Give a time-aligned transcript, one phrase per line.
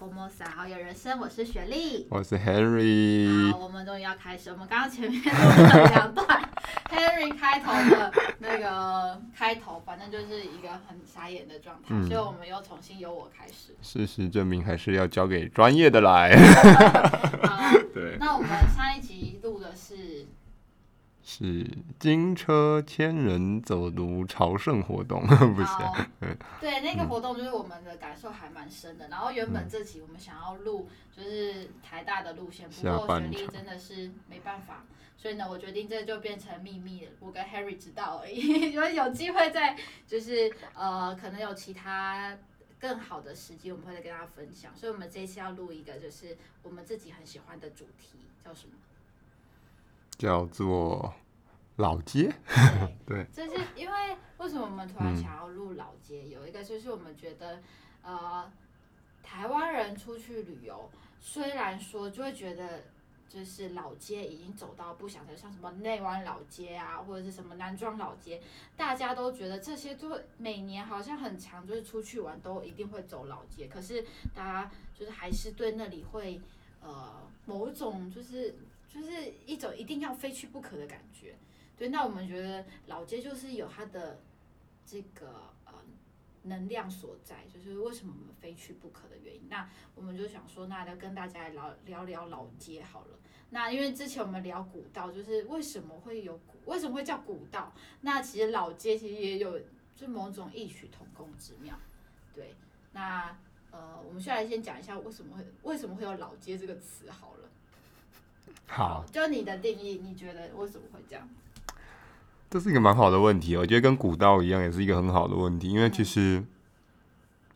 [0.00, 3.50] 迎来到伊拉佛莫萨好友人生，我是雪莉，我是 Henry。
[3.50, 4.50] 好，我们终于要开始。
[4.50, 6.26] 我们刚刚前面录了两段
[6.90, 13.74] Henry 开头的那个开头，反正就是一个很傻眼的状态，嗯、所以我们又重新由我开始。
[13.82, 16.36] 事实证明，还是要交给专业的来。
[17.42, 18.16] 好，对。
[18.20, 20.26] 那我们上一集录的是。
[21.30, 21.62] 是
[21.98, 25.20] 金车千人走读朝圣活动，
[25.54, 25.68] 不是？
[26.58, 29.08] 对，那个活动就是我们的感受还蛮深的。
[29.08, 34.86] 然后原本这集我们想要录就是台大的路线，不过学历真的是没办法，
[35.18, 38.72] 所以呢，我决定这就变成秘密了，我跟 Harry 知道而已。
[38.72, 39.76] 因为有机会在
[40.06, 42.38] 就是呃，可能有其他
[42.80, 44.74] 更好的时机，我们会再跟大家分享。
[44.74, 48.72] 所以我们这一次要录一个就是我们自己很喜欢的主题，叫什么？
[50.18, 51.14] 叫做
[51.76, 52.28] 老街，
[53.06, 56.24] 对， 就是因为为什么我们突然想要录老街？
[56.26, 57.62] 嗯、有一个就是我们觉得，
[58.02, 58.50] 呃，
[59.22, 62.82] 台湾人出去旅游，虽然说就会觉得，
[63.28, 68.42] 就是老街已经走到不想再像什么内湾老街啊，或者是什么南庄老街，
[68.76, 76.40] 大家都觉得这些都每年好像很强，就是出去玩都一定会走老街，可是大家就是还是对那里会
[76.82, 78.52] 呃某种就是。
[78.88, 81.36] 就是一种一定要非去不可的感觉，
[81.76, 81.90] 对。
[81.90, 84.20] 那我们觉得老街就是有它的
[84.86, 85.74] 这个呃
[86.44, 89.42] 能量所在，就是为什么我们非去不可的原因。
[89.48, 93.18] 那我们就想说，那要跟大家来聊聊聊老街好了。
[93.50, 97.72] 那因为之前我们聊古道，就是为什么会有古，为什么会叫古道？
[98.00, 99.60] 那其实老街其实也有
[99.94, 101.78] 就某种异曲同工之妙，
[102.34, 102.54] 对。
[102.92, 103.38] 那
[103.70, 107.50] 呃，我们先来先讲一下为什么会为什么会有老街这个词好了。
[108.66, 111.28] 好，就你的定义，你觉得为什么会这样？
[112.50, 115.68] 这是一个蛮好的问题，我觉得跟古道一样，也是一个很好的问题。
[115.68, 116.46] 因为其实、嗯、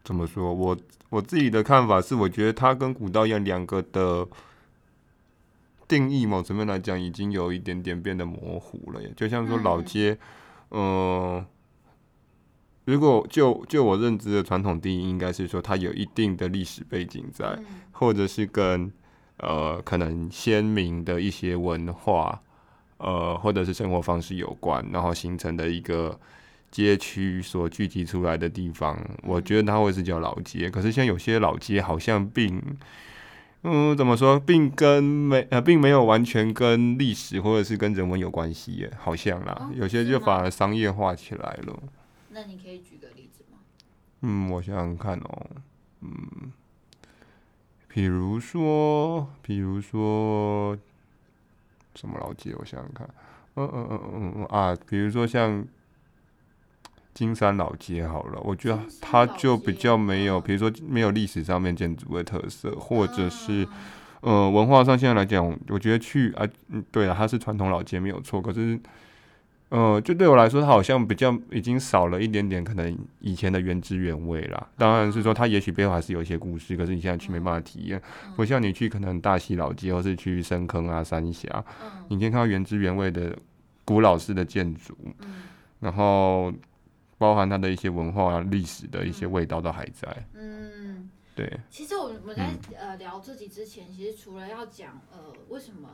[0.04, 0.76] 怎么说，我
[1.08, 4.28] 我自己的看法是，我觉得它跟古道一样，两个的
[5.88, 9.00] 定义某层面来讲，已经有一点点变得模糊了。
[9.16, 10.18] 就像说老街，
[10.70, 11.46] 嗯、呃，
[12.84, 18.92] 如果就就我认知的传统定义，应该是说它有一定的历史背景在，嗯、或者是跟。
[19.38, 22.40] 呃，可能鲜明的一些文化，
[22.98, 26.18] 呃，或者是生活方式有关，然后形成的一个
[26.70, 30.70] 街区所聚集出来的地方，我觉得它会是叫老街。
[30.70, 32.62] 可是像有些老街好像并，
[33.62, 41.82] 嗯，怎么说，并跟没呃，并没有完全跟历史或者是跟人文有关系耶，好像啦，哦、有些就反而商业化起来了。
[42.28, 43.58] 那你可以举个例子吗？
[44.20, 45.46] 嗯，我想想看哦，
[46.00, 46.52] 嗯。
[47.92, 50.76] 比如说，比如说
[51.94, 52.54] 什么老街？
[52.58, 53.06] 我想想看，
[53.56, 55.62] 嗯嗯嗯嗯嗯啊，比如说像
[57.12, 63.68] 金山老街好了，我觉得它就比较没有，比如说没有历史上面建筑的特色，或者是
[64.22, 68.80] 呃文化上现在来讲，我觉得去啊，嗯，对啊，它是传统老街没有错，可是。
[69.72, 74.68] 呃，就对我来说，它好像比较已经少了一点点可能以前的原汁原味啦。
[74.76, 77.98] 当然是说，它也许背后还是有一些故事，可是你现在去没办法体验。
[78.36, 81.64] 不像你去可能大溪老街，或是去深坑啊、三峡，
[82.08, 83.34] 你可以看到原汁原味的
[83.86, 84.94] 古老式的建筑，
[85.80, 86.52] 然后
[87.16, 90.26] 包含它的一些文化历史的一些味道都还在。
[90.34, 91.50] 嗯，对。
[91.70, 95.88] 其实我们在呃聊自己之前，其实除了要讲呃为什么。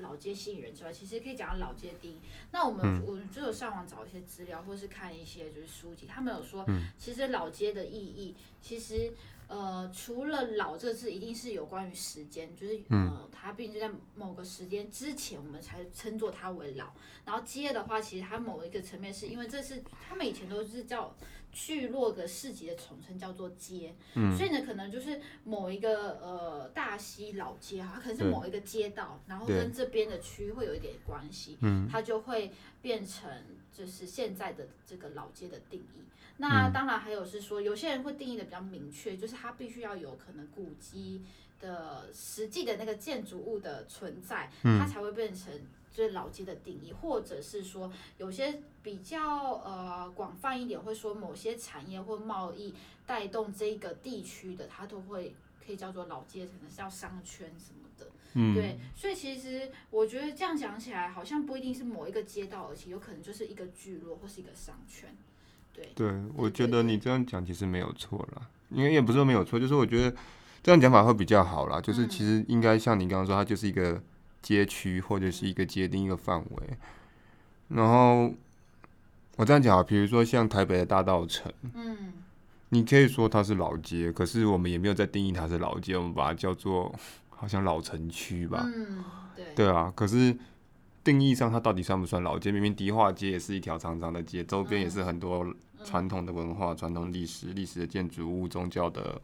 [0.00, 2.16] 老街吸引人之外，其实可以讲到老街第一。
[2.50, 6.66] 那我们、嗯、我们就有上网找一些资料，或是看一些就是书籍，他们有说，
[6.98, 9.12] 其实老街的意义，其实
[9.48, 16.92] 呃，除了老这个字，一定是有关于时间，就是呃，它毕竟在某个时间之前，我们才称作它为老。
[17.24, 21.14] 然后街的话，其实它某一个层面是因为这是他们以前都是叫。
[21.52, 33.28] 聚落的市集的统称叫做街，嗯、所以呢，可能就是某一个呃大溪老街哈，它可能是某一个街道，然后跟这边的区域会有一点关系，嗯、它就会变成
[33.72, 36.02] 就是现在的这个老街的定义。
[36.36, 41.22] 那当然还有是说，有些人会定义的比较明确，就是它必须要有可能古迹
[41.60, 45.52] 的实际的那个建筑物的存在，它才会变成。
[45.92, 52.72] 就是老街的定义，或者是说有些比较呃广泛一点，会说某些产业或贸易
[53.04, 55.34] 带动这个地区的，它都会
[55.66, 57.79] 可以叫做老街，可能是叫商圈什么的。
[58.34, 65.14] 嗯，对，所以其实我觉得这样讲起来，好像不一定是某一个街道，而且有可能就是一个聚落或是一个商圈。
[65.72, 70.16] 对，对，我觉得你这样讲其实没有错啦，因为也不是说没有错，就是我觉得
[70.62, 71.80] 这样讲法会比较好啦。
[71.80, 74.02] 就是其实应该像你刚刚说，它就是一个。
[74.42, 76.78] 街区或者是一个界定一个范围，
[77.68, 78.32] 然后
[79.36, 82.14] 我这样讲啊，比如说像台北的大道城，嗯，
[82.70, 86.90] 你可以说它是老街，可是我们也没有在定义它是老街，我们把它叫做
[87.40, 88.62] 好像老城区吧。
[88.66, 89.02] 嗯，
[89.34, 89.54] 对。
[89.56, 90.36] 对啊，可是
[91.02, 92.52] 定义上它到底算不算老街？
[92.52, 95.46] 明明迪化街也是一条长长的街，周边也是很多
[95.82, 99.18] 传统的文化、传统历史、历史的建筑物、宗教的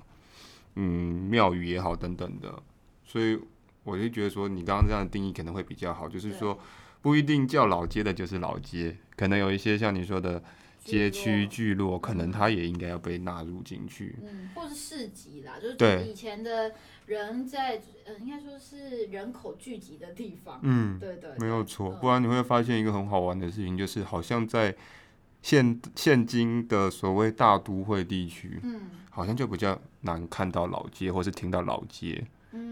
[0.76, 2.62] 嗯庙宇也好等等的。
[3.04, 3.38] 所以
[3.84, 6.58] 我就觉得说，你刚刚这样的定义可能会比较好，就是说
[7.02, 10.42] 不一定叫老街的就是老街，可能有一些像你说的。
[10.86, 14.14] 街区聚落，可能它也应该要被纳入进去。
[14.22, 16.72] 嗯，或是市集啦，就是以前的
[17.06, 20.58] 人在，呃，应该说是人口聚集的地方。
[20.62, 21.90] 嗯，对对，没有错。
[21.90, 24.74] 不然你会发现一个很好玩的事情，就是好像在
[25.40, 32.24] 现现今的所谓大都会地区，嗯，好像就比较难看到老街，或是听到老街。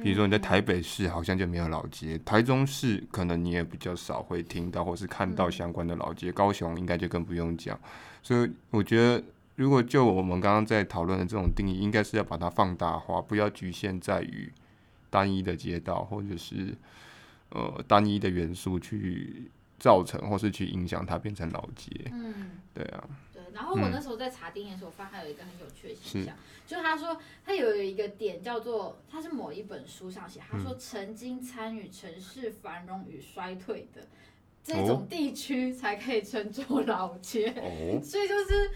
[0.03, 7.79] 比如说你在台北市好像就没有老街，台中市可能你也比较少会听到或是看到相关的老街，高雄应该就更不用讲。
[8.23, 9.23] 所以我觉得，
[9.57, 14.53] 如果就我们刚刚在讨论的这种定义，应该是要把它放大化，不要局限在于
[15.11, 16.75] 单一的街道或者是
[17.51, 21.91] 呃单一的元素去造成或是去影响它变成老街。
[22.11, 23.05] 嗯，对啊。
[23.33, 26.35] 对然后我那时候在查定义的时候，发现有一个很有趣的现象，
[26.67, 34.09] 就是他说他有一个点叫做，他是某一本书上写，他说曾经参与城市繁荣与衰退的
[34.65, 37.53] 这种地区才可以称作老街，
[38.03, 38.71] 所以就是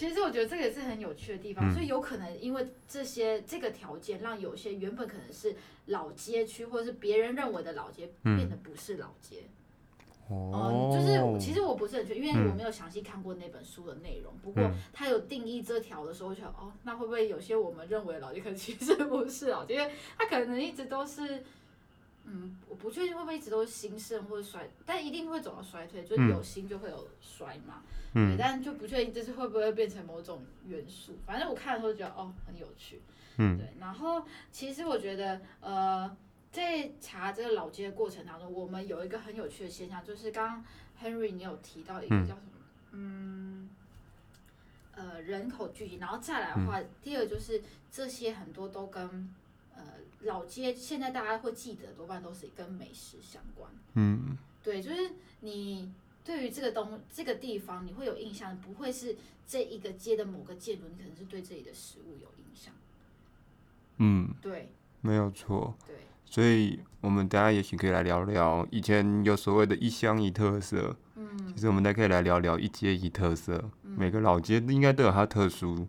[0.00, 5.54] 其实我觉得这个也是很有趣的地方，所以有可能因为这些这个条件，让有些原本可能是
[5.88, 9.42] 老街区或者是别人认为的老街，变得不是老街。
[10.30, 14.32] 哦、嗯，就是其实我不是很确，因为我没有详细看过那本书的内容。
[14.32, 21.44] 嗯、不过他有定义这条的时候，我觉得哦，那会不会有些我们认为的老街，可其实不是老街，因为他可能一直都是，
[22.32, 27.82] 嗯，我不确定会不会一直都是兴盛或者衰，但一定会走到衰退，就是有兴就会有衰嘛。
[28.14, 31.18] 嗯，对，但就不确定这是会不会变成某种元素。
[31.26, 33.02] 反正我看的时候觉得哦，很有趣。
[33.38, 33.72] 嗯，对。
[33.80, 36.16] 然后其实我觉得呃。
[36.52, 40.64] 在查这个老街的过程当中，我们有一个很有趣的现象，就是刚刚
[41.00, 42.40] Henry 你有提到一个叫什么，
[42.90, 43.70] 嗯，
[44.90, 49.32] 呃，人口聚集，然后再来的话，第二就是这些很多都跟
[49.76, 49.84] 呃
[50.22, 53.70] 老街，现在大家会记得多半都是跟美食相关。
[53.94, 55.92] 嗯，对，就是你
[56.24, 62.74] 对于这个东这个地方，你会有印象，不会是这一个街的某个建筑，你可能是对这里的食物有印象。
[63.98, 65.74] 嗯，对，没有错。
[65.86, 65.96] 对。
[66.24, 70.96] 所以，我们等下也许可以来聊聊以前有所谓的一乡一特色。
[71.16, 73.60] 嗯，其实我们大家可以来聊聊一街一特色。
[73.82, 75.88] 嗯、每个老街应该都有它特殊，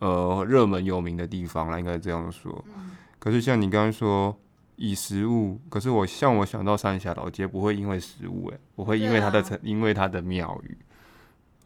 [0.00, 2.64] 呃，热门有名的地方啦，应该这样说。
[2.76, 2.90] 嗯、
[3.22, 4.36] 可是像你刚刚说
[4.74, 10.76] 以食物，可是我像我想到三峡老街，不会因为食物、欸，诶，我会因为它的城，啊、因为它的庙宇。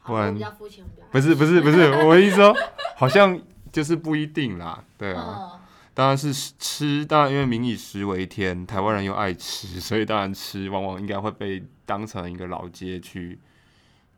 [0.04, 0.34] 不然，
[1.10, 2.54] 不是不是不 是，我的意思说，
[2.94, 3.40] 好像
[3.72, 5.38] 就是不一定啦，对啊。
[5.54, 5.60] 嗯
[5.96, 13.38] 当然是吃，当然因为民以食为天，台湾人又爱吃，所以当然吃往往应该会被当成一个老街去，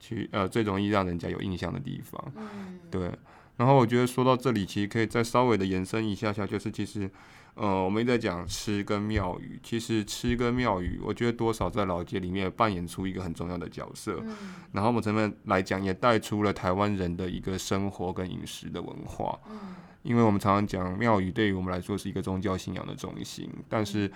[0.01, 2.33] 去呃最容易让人家有印象的地方。
[2.35, 3.13] 嗯，对。
[3.59, 7.11] 然后我觉得说到这里，其实可以再稍微的延伸一下下，就是其实
[7.55, 14.23] 呃我们一直在讲吃跟庙宇，其实吃跟庙宇，我觉得多少在老街里面扮演出一个很重要的角色。
[14.25, 14.35] 嗯。
[14.73, 19.39] 然后我们这边来讲，也带出了台湾人的一个生活跟饮食的文化。
[19.51, 19.75] 嗯。
[20.05, 24.11] 因为我们常常讲庙宇对于我们来说是一个宗教信仰的中心，但是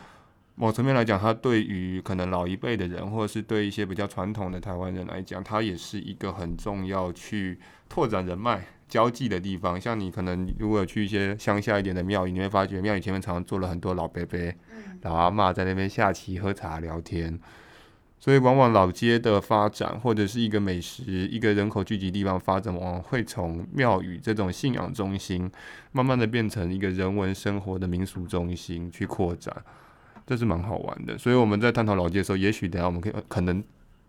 [0.55, 7.59] 某层面来讲，它对于可能老一辈的人，或者是对一些比较传统的台湾人来讲，它也是一个很重要去
[7.89, 9.81] 拓展人脉、交际的地方。
[9.81, 14.39] 像你可能如果有去一些乡下一点的庙宇，你会发觉庙宇前面常常坐了很多老伯伯、
[15.01, 17.41] 老阿妈在那边下棋、喝茶、聊天。
[18.19, 25.51] 所以，往往老街的发展，或者是一个美食、一个人口聚集地方发展，往往会从庙宇这种信仰中心，
[25.91, 29.53] 慢慢的变成一个人文生活的民俗中心去扩展，
[30.25, 31.19] 这是蛮好玩的。
[31.19, 33.61] 所以我们在探讨老街的时候，也许等下我们可以可能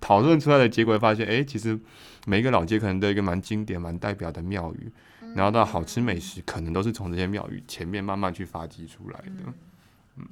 [0.03, 1.79] 讨论出来的结果，发现，哎，其实
[2.25, 4.91] 每一个老街可能都有一个蛮经典、蛮代表的庙宇，
[5.33, 9.53] 然后到好吃美食，可能都是从这些庙宇前面慢慢去发迹出来的。
[10.17, 10.27] 嗯，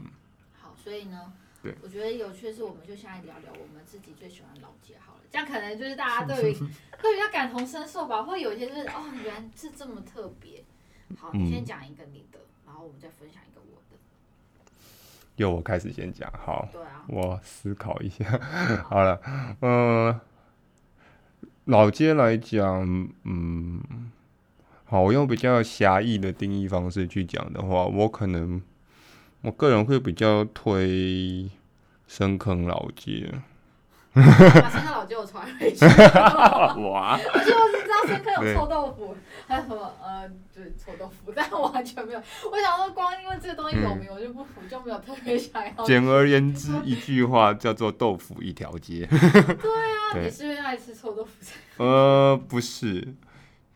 [0.59, 1.31] 好，所以呢。
[1.63, 6.53] 对我觉得有趣的是，我们就现在聊聊我们自己最喜欢老街好了，这样可能就是大家对于
[6.99, 10.63] 会比较感同身受吧，会有一些就是哦，原来是这么特别。
[11.15, 13.70] 好，你先讲一个你的，嗯、然后我们再分享一个我的。
[15.35, 16.53] 由我开始先讲，好。
[16.53, 16.69] 啊。
[17.07, 18.25] 我思考一下，
[18.88, 19.19] 好了，
[19.61, 20.21] 嗯、呃，
[21.65, 23.81] 老街来讲，嗯，
[24.85, 28.61] 好，我用比较狭义的定义方式去讲的话，我可能。
[29.43, 31.50] 我个人会比较推
[32.07, 33.27] 深坑老街，
[34.13, 36.91] 把老街 我从来没吃过。
[36.91, 37.17] 哇！
[37.17, 39.15] 我只知道深坑有臭豆腐，
[39.47, 42.19] 还有什么呃，就是臭豆腐，但我完全没有。
[42.19, 45.83] 我想说，光因为这个东西有名，嗯、我就不服，就没有特别想要。
[45.85, 49.05] 简而言之，一句话叫做“豆腐一条街”。
[49.11, 51.31] 对啊，对你是不是爱吃臭豆腐？
[51.77, 53.15] 呃，不是。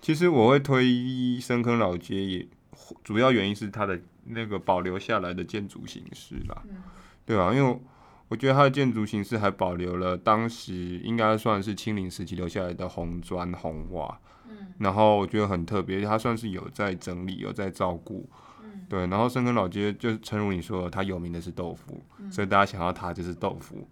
[0.01, 2.47] 其实我会推深坑老街，也
[3.03, 6.61] 主要原因是它的那个保留下来的建筑形式啦。
[6.69, 6.83] 嗯、
[7.25, 7.79] 对啊，因为。
[8.27, 18.27] 我觉得它的建筑形式还保留了当时应该算是清领时期留下来的红砖红瓦，嗯，然后我觉得很特别，它算是有在整理，有在照顾，
[18.63, 19.05] 嗯，对。
[19.07, 23.87] 然后深坑老街就是诚如你说的，它有名的是豆腐，嗯、所以大家想要它就是豆腐。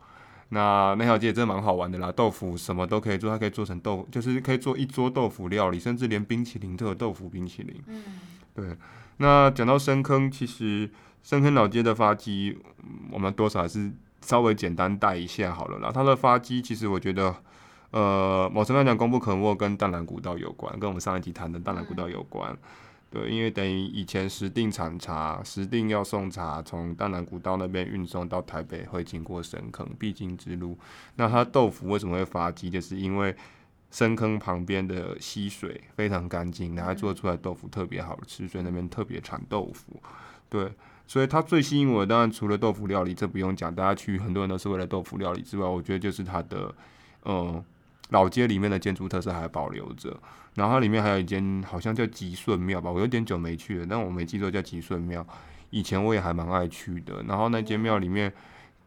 [0.50, 8.04] 那那条街真的蛮好玩的啦，豆腐什么都可以做，它可以做成豆，就是可以做一桌豆腐料理，甚至连冰淇淋都有豆腐冰淇淋，嗯，
[8.56, 8.76] 对。
[9.18, 10.90] 那讲到深坑，其实
[11.22, 12.58] 深坑老街的发迹，
[13.12, 13.92] 我们多少还是。
[14.24, 15.92] 稍微简单带一下好了啦。
[15.94, 17.36] 它的发迹其实我觉得，
[17.92, 22.58] 呃，某程度来讲功不可没，跟淡蓝古道有关，跟我们上一集谈的淡蓝古道有关。
[23.12, 30.76] 对，因为等于以前石定产茶，石定要送茶从淡蓝古道那边运送到台北，会经过深坑必经之路。
[31.18, 32.70] 那它豆腐为什么会发迹？
[32.72, 33.36] 就是因为
[33.92, 40.02] 深坑旁边的溪水非常干净，然后做出来豆腐特别好吃，所以那边特别产豆腐。
[40.50, 40.72] 对。
[41.06, 46.74] 所以它最吸引我的，当然除了豆腐料理，这不用讲，大家去很多人都是为了豆腐料理之外，我觉得就是它的，
[47.26, 47.64] 嗯，
[48.10, 50.18] 老街里面的建筑特色还保留着。
[50.56, 55.26] 然后它里面还有一间好像叫吉顺庙吧，我有点久没去了，但我没记错叫吉顺庙。
[55.72, 57.24] 以前我也还蛮爱去的。
[57.28, 58.32] 然后那间庙里面，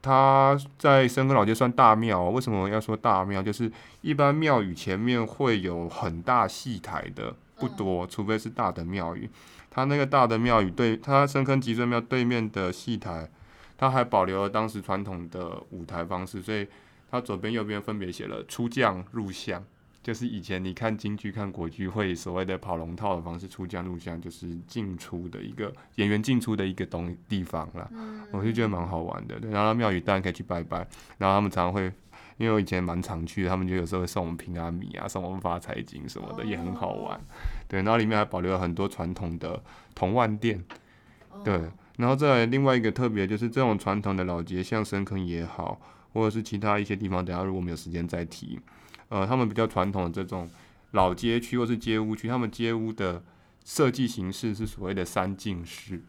[0.01, 2.23] 它在深坑老街算大庙。
[2.31, 3.43] 为什么要说大庙？
[3.43, 3.71] 就是
[4.01, 9.29] 一般庙宇前面会有很大戏台的不多，除非是大的庙宇。
[9.77, 13.29] 它那个大的庙宇对，它深坑集顺庙对面的戏台，
[13.77, 16.67] 它还保留了当时传统的舞台方式，所以
[17.11, 19.63] 它左边右边分别写了出将入相，
[20.03, 27.87] 就是以前你看京剧看国剧会所谓的跑龙套的方式，出将入相就是进出的一个演员进出的一个东地方啦，
[28.33, 29.39] 我就觉得蛮好玩的。
[29.39, 30.79] 对，然后庙宇当然可以去拜拜，
[31.19, 31.93] 然后他们常常会。
[32.39, 37.19] 因为我以前蛮常去，他们就有时候会送我们平安米啊，送我们发财金什么的，也很好玩。
[37.67, 39.63] 对，然后里面还保留了很多传统的
[39.95, 40.63] 铜碗店。
[41.43, 45.81] 对，然后再来另外一个特别就是这种传统的老街，像深坑也好，
[46.13, 48.61] 或者是其他一些地方，等下如果没有时间再提。
[49.09, 50.49] 呃，他们比较传统的这种
[50.91, 53.23] 老街区或是街屋区，他们街屋的
[53.65, 56.03] 设计形式是所谓的三进式，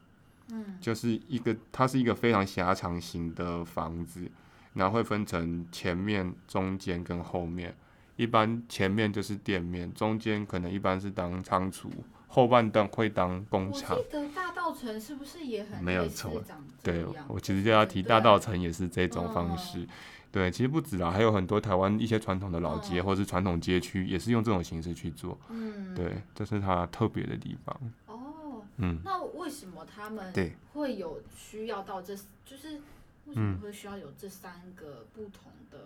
[0.52, 4.30] 嗯，就是一个它是一个非常狭长型的房子。
[4.78, 7.76] 然后会分成前面、中间跟后面。
[8.16, 11.92] 一般前面就是店面，中间可能一般是当仓储，
[12.28, 13.96] 后半段会当工厂。
[13.96, 16.42] 我记得大稻城是不是也很没有错？
[16.82, 19.86] 对，我其实就要提大稻城也是这种方式。
[20.32, 25.38] 对，对，其实不止啦，还有很多台湾一些传统的老街、嗯、或是传统街区也是用这种形式去做。
[25.50, 27.80] 嗯，对，这是它特别的地方。
[28.08, 30.34] 哦，嗯，那为什么他们
[30.74, 32.16] 会有需要到这？
[32.44, 32.82] 就是。
[33.28, 35.78] 为什么会需要有这三个不同的，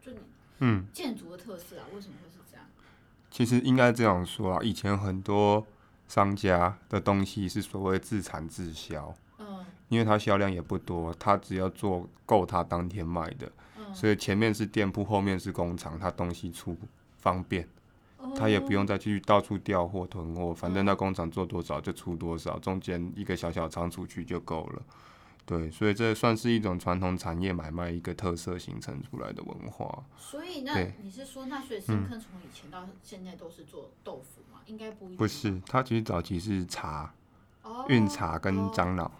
[0.00, 0.18] 就你
[0.58, 1.86] 嗯建筑的特色啊？
[1.94, 2.66] 为什么会是这样？
[3.30, 5.64] 其实应该这样说啊，以前很多
[6.08, 16.76] 商家的东西是所谓自产自销，嗯，因为它销量也不多，它只要做够它当天卖的，嗯，所以前面是店铺，后面是工厂，它东西出
[17.18, 17.68] 方便，
[18.36, 24.82] 它也不用再去到处调货囤货，反正那工厂做多少就出多少，中间一个小小仓储区就够了。
[25.50, 30.04] 对，所以这算是一种传统产业买卖一个特色形成出来的文化。
[30.16, 34.60] 所以那你是说，那所以深坑从以前到现在都是做豆腐吗？
[34.64, 35.08] 嗯、应该不。
[35.08, 37.12] 不是，它其实早期是茶，
[37.88, 39.10] 运、哦、茶跟樟脑。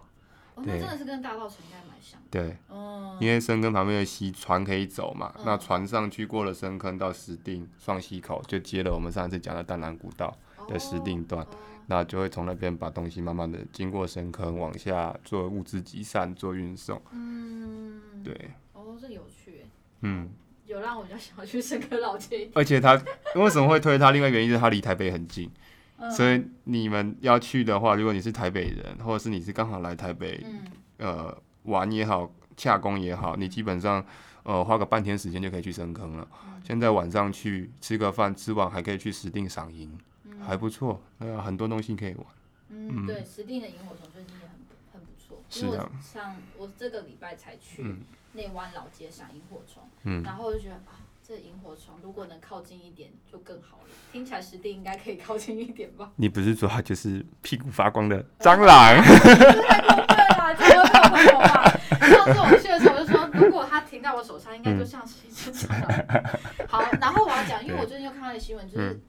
[0.55, 2.21] 哦，那真的是跟大稻埕应该蛮像。
[2.31, 10.33] 对，嗯，因为深坑旁边的溪船可以走嘛，嗯、那船上去过了深坑到石碇双溪口，就接了我们上次讲的淡蓝古道
[10.69, 11.43] 的石碇段。
[11.43, 11.57] 哦哦
[11.91, 17.03] 那就会从那边把东西慢慢的经过深坑往下做物资集散做运送。
[17.11, 18.33] 嗯，对。
[18.73, 19.65] 哦，这有趣。
[20.03, 20.29] 嗯，
[20.67, 22.49] 有让我比较想要去深坑老街。
[22.55, 22.95] 而且他
[23.35, 24.13] 为什么会推他？
[24.13, 25.51] 另外一个原因是他离台北很近，
[25.97, 30.61] 嗯、所以你们要去的话，如果你是台北人，或者是你是刚好来台北，嗯、
[30.99, 34.07] 呃，玩也好，洽工也好，你基本上
[34.45, 36.29] 呃花个半天时间就可以去深坑了。
[36.47, 39.99] 嗯、现在晚上去吃个饭，吃完还可以去石定赏萤。
[40.45, 42.27] 还不错，呃，很多东西可以玩。
[42.69, 44.51] 嗯，对，石碇的萤火虫最近也很
[44.93, 45.43] 很不错。
[45.49, 45.91] 是的。
[46.01, 47.97] 像我这个礼拜才去
[48.33, 53.85] 内湾老街赏萤火虫，嗯，然后我就觉得啊，这萤火虫如果能靠近一点就更好了。
[54.13, 56.13] 听起来石碇应该可以靠近一点吧？
[56.17, 59.03] 你不是说它就是屁股发光的蟑螂？
[59.03, 61.79] 太过分了，这个太过分了吧？
[62.01, 63.21] 上次我们去的时候就说。
[63.33, 66.25] 如果他停在我手上，应该就像是一只蟑螂。
[66.69, 69.01] 好，然后我要讲，因为我最近又看到一个新闻，就是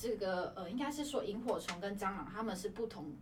[0.00, 3.12] 这个呃，应该是说萤火虫跟蟑螂它们是不同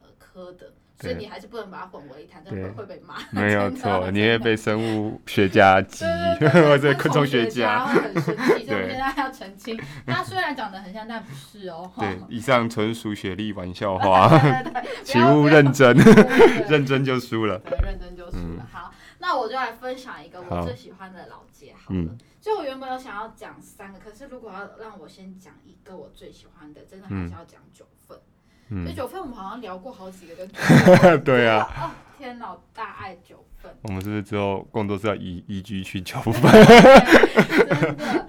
[0.00, 0.72] 呃科的。
[0.98, 3.16] 所以你还是不能把它混为一谈，这样会会被骂。
[3.30, 6.06] 没有 错，你会被生物学家激，
[6.54, 8.64] 或者昆虫学家会很生气。
[8.64, 11.92] 所以我现在要澄清，它虽然长得很像，但不是哦。
[11.98, 14.40] 对，以上纯属雪莉玩笑 话，
[15.04, 15.94] 请勿认真，
[16.66, 17.58] 认真就输了。
[17.58, 18.66] 对，认真就输了。
[18.72, 22.16] 好，那我就来分享一个我最喜欢的老街好了。
[22.46, 28.16] 就我原本有想要讲三个，可是如果要让我先讲一个我最喜欢的，真的还是要讲九份。
[28.68, 30.36] 嗯，九份我们好像聊过好几个，
[31.02, 33.76] 跟对啊， 哦天哪，大爱九份。
[33.82, 36.34] 我们是不是之后更多是要移移居去九份？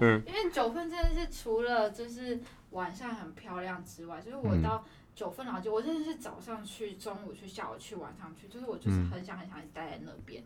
[0.00, 4.84] 的，因为九份真的是除了就是晚上很漂亮之外，就是我到
[5.14, 10.42] 九份老街，我真的是早上去、中午去、下午去、晚上去，就是我就是很想很想待在那边。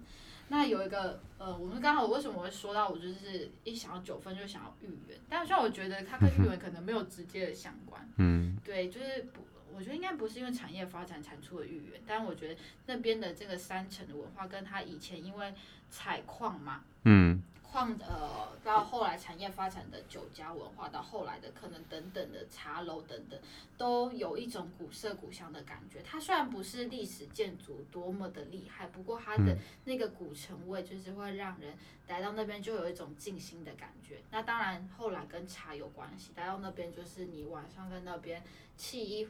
[0.49, 9.41] 那有一个呃，我们刚好为什么我会说到我就是一想到九分就想要芋圆，但是虽然我觉得它跟芋圆可能没有直接的相关，嗯，对，就是不。
[9.75, 15.55] 我觉得应该不是因为产业发展产出的芋圆，但我觉得那边的这个山城的文化，跟他以前因为
[15.89, 23.41] 采矿嘛，嗯，矿呃到后来产业发展的酒家文化，到后来的可能等等的茶楼等等，
[23.79, 26.03] 都有一种古色古香的感觉。
[26.03, 31.75] 它虽然不是历史建筑多么的厉害，不过它的那个古城味就是会让人
[32.09, 34.21] 来到那边就有一种静心的感觉。
[34.31, 38.43] 那当然后来跟茶有关系，来到那边就是你晚上在那边
[38.79, 39.27] 沏一。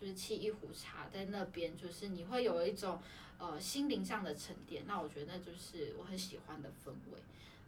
[0.00, 3.00] 就是沏一壶茶在那边，就是你会有一种
[3.36, 4.84] 呃心灵上的沉淀。
[4.86, 7.18] 那我觉得那就是我很喜欢的氛围。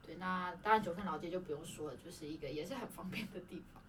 [0.06, 3.82] 对，那当然九份老街就不用说了，就是一个也是很方便的地方。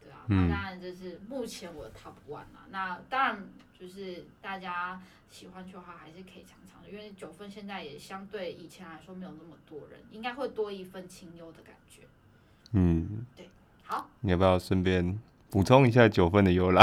[0.00, 2.66] 对啊，那当然就是目前我的 top one 啊。
[2.70, 12.02] 那当然就是大家喜欢去的话，还是可以尝尝的，因为九份现在也相对以前来说没有那么多人，应该会多一份清幽的感觉。
[12.72, 13.48] 嗯，对，
[13.84, 15.18] 好，你要不要顺便？
[15.50, 16.82] 补充一下九份的由来，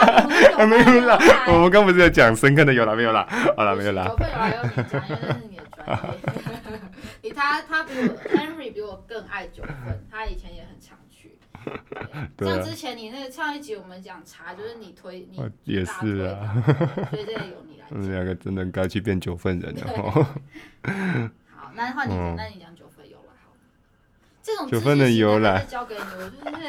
[0.66, 1.18] 没有啦，
[1.52, 4.08] 我们刚不是在讲深坑的由来，没有啦，好了，没有啦。
[4.08, 5.92] 九份由来有你讲，因为这是你的专
[6.54, 6.59] 业。
[7.22, 11.38] 你他他比我 Henry 比我更爱九份，他以前也很常去。
[12.44, 16.62] 像之前你那个上一集我们讲茶，就是你推你也是啊，
[17.10, 17.86] 所以这个由你来。
[17.90, 20.12] 我们两个真的该去变九份人了。
[21.54, 23.52] 好，那换你讲，那你讲九份由来好。
[24.42, 26.66] 这种九份的由来交给你，我就是。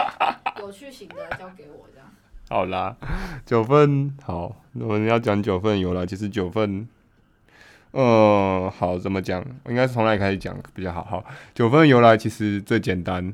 [0.59, 2.07] 有趣型的交给我这样。
[2.47, 2.95] 好啦，
[3.45, 6.05] 九份好，我们要讲九份由来。
[6.05, 6.87] 其实九份，
[7.91, 9.45] 呃，好怎么讲？
[9.67, 11.03] 应该是从哪里开始讲比较好？
[11.03, 13.33] 好，九份由来其实最简单，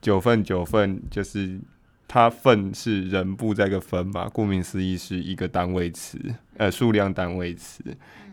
[0.00, 1.58] 九份九份就是
[2.08, 6.18] 它份是人部这个分嘛，顾名思义是一个单位词，
[6.56, 7.84] 呃，数量单位词。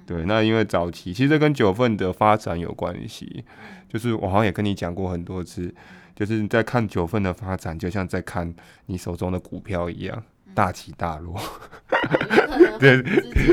[0.05, 3.43] 对，那因为早期其实跟九份的发展有关系，
[3.87, 5.73] 就是我好像也跟你讲过很多次。
[6.15, 8.53] 就是你在看九份的发展，就像在看
[8.85, 10.23] 你手中的股票一样，
[10.53, 11.39] 大起大落。
[12.79, 13.01] 对，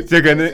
[0.03, 0.51] 就跟那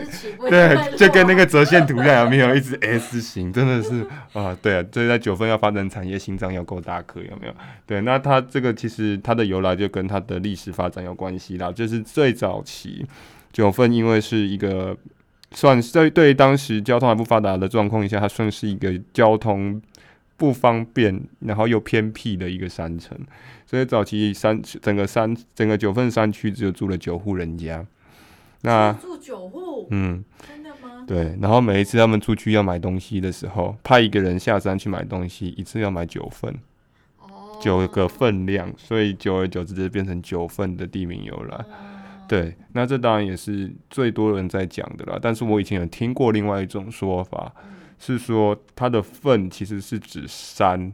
[0.50, 3.52] 对，就跟那个折线图一样，有没有 一直 S 型？
[3.52, 7.54] 真的是啊，对啊，所以在九份要发展产业，心脏要够大颗，有没有？
[7.86, 11.72] 对，那它这个其实它的由来就跟它的历史发展有关系啦。
[11.72, 13.06] 就是最早期
[13.52, 14.94] 九份，因为是一个
[15.52, 19.80] 算是对对当时交通还不发达的状况下，它算是一个交通。
[20.36, 23.18] 不方便，然后又偏僻的一个山城，
[23.64, 27.84] 所以早期山整个山整个九份山区只有住了九户人家。
[28.62, 31.04] 那住九户，嗯，真的吗？
[31.06, 31.36] 对。
[31.40, 36.54] 然后每一次他们出去要买东西的时候，派一个人下山去买东西，一次要买九份，
[37.18, 41.64] 哦，九个分量，所以久而久之就变成九份的地名由来。
[41.68, 45.18] 嗯、对，那这当然也是最多人在讲的啦。
[45.20, 47.52] 但是我以前有听过另外一种说法。
[47.64, 50.92] 嗯是说它的份其实是指山，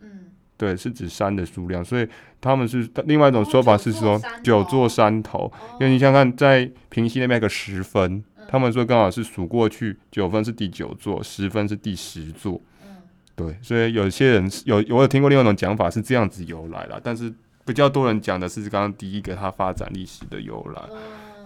[0.00, 2.08] 嗯，对，是指山的数量，所以
[2.40, 12.96] 他们是另外一种说法是说九座山头，因为你想想看，在平溪那边有个十分，他们说刚好是数过去九分是第九座，十分是第十座，嗯，
[13.36, 17.32] 对，所以有些人有我有听过另外一种讲法是这样子由来了，但是
[17.64, 20.82] 比较多人讲的是刚刚第一个它发展历史的由来，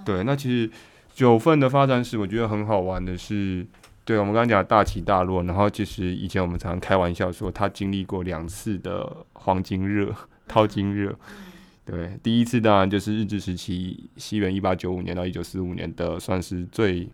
[0.04, 0.70] 对，那其实
[1.14, 3.66] 九份的发展史我觉得很好玩的是。
[4.08, 10.10] 对，我们刚刚讲大起大落，然后其实以前我们常常开玩笑说，他经历过两次的黄金热、
[10.48, 11.14] 淘金热。
[11.84, 17.06] 对，第一次当然就是日治时期，西元一八九五年到一九四五年的，算是最，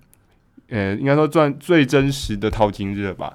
[0.68, 3.34] 呃，应该说赚最真实的淘金热吧。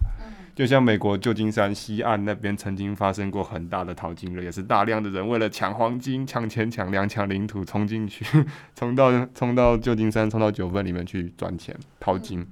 [0.56, 8.26] 就像美国旧金山西岸那边曾经发生过很大的淘金热，也是大量的人为了抢黄金、抢钱、抢粮、抢领土，冲进去，
[8.74, 12.48] 冲到冲到旧金山、冲到九份里面去赚钱淘金。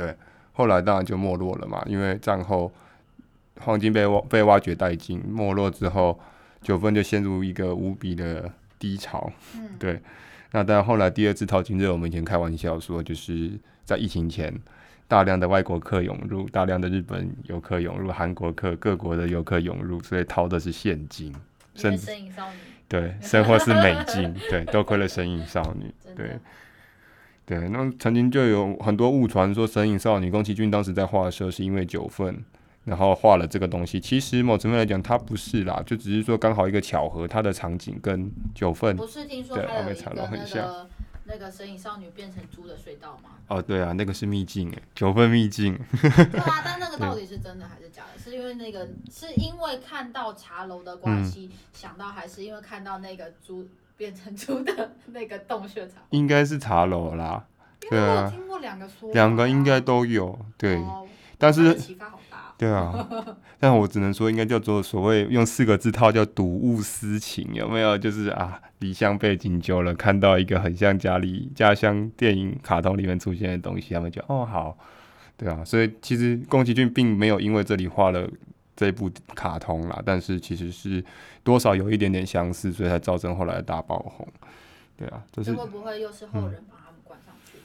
[0.00, 0.16] 对，
[0.52, 2.72] 后来当然就没落了嘛，因为战后
[3.60, 6.18] 黄金被挖被挖掘殆尽，没落之后，
[6.62, 9.30] 九份就陷入一个无比的低潮。
[9.56, 10.00] 嗯，对。
[10.52, 13.52] 那但后来第二次淘金热，我们以前开玩笑说，就是
[13.84, 14.52] 在疫情前，
[15.06, 21.32] 大量的外国客涌入，大量的日本游客涌入，韩国客各国的游客涌入，所以淘的是现金，
[21.74, 22.10] 甚至
[22.88, 26.38] 对，生活是美金，对，多亏了神隐少女， 对。
[27.50, 32.44] 对，那曾经就有很多误传说神隐少女宫崎骏当时在画的时候是因为九份，
[32.84, 33.98] 然后画了这个东西。
[33.98, 40.86] 其实某层面来讲，它不是啦，就只是说刚好一个巧合，它的场景跟九份不是听说还有一个那个
[41.24, 43.30] 那个神隐少女变成猪的隧道吗？
[43.48, 45.76] 哦，对啊，那个是秘境哎，九份秘境。
[46.00, 48.22] 对啊，但那个到底是真的还是假的？
[48.22, 53.66] 是因为那个是因为看到茶楼的关系、嗯、想到，还是因为看到那个猪？
[54.00, 57.44] 变成猪的 那个洞穴茶，应该是茶楼啦。
[57.78, 60.38] 对啊，听过两个说，两个应该都有。
[60.56, 62.54] 对，哦、但是启发好大。
[62.56, 63.06] 对啊，
[63.60, 67.98] 但我只能说，应该叫做所谓用四个字套叫“睹物思情”，有没有？
[67.98, 74.78] 就是啊，离乡背井久了，看到一个很像家里家乡电影、卡通里面出现的东西，他们就哦好，
[75.36, 75.62] 对啊。
[75.62, 78.26] 所以其实宫崎骏并没有因为这里画了。
[78.80, 81.04] 这部卡通啦，但是其实是
[81.44, 84.26] 多少有一点点相似，所以才造成后来的大爆红。
[84.96, 87.58] 对啊，就是会不会又是后人把他们关上去？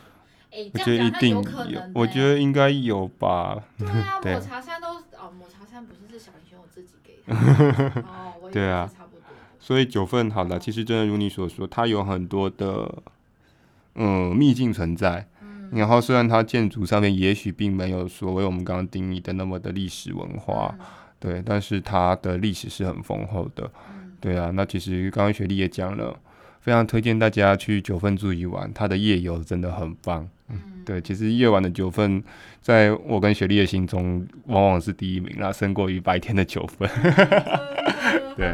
[0.51, 1.29] 哎、嗯，我觉得一定
[1.69, 3.63] 有我觉得应该有吧。
[3.77, 9.21] 对啊， 抹茶山都哦，抹茶山不是是小林选我自己给的 哦，我对啊，差不多。
[9.57, 12.93] 所以九份好了，其实真的如你所说，它有很多的
[13.93, 15.25] 嗯秘境存在。
[15.71, 20.73] 然后虽然它建筑上面也许并没有所谓我们刚刚定义的那么的历史文化。
[21.19, 23.71] 对，但是它的历史是很丰厚的，
[24.19, 24.51] 对啊。
[24.53, 26.15] 那其实刚刚雪莉也讲了，
[26.59, 30.27] 非常推荐大家去九份住一晚，它的夜游真的很棒。
[30.49, 32.23] 嗯，对，其实夜晚的九份，
[32.61, 36.87] 在我跟雪莉的心中，往往是第一名啦，胜过于白天的九份。
[38.37, 38.53] 对，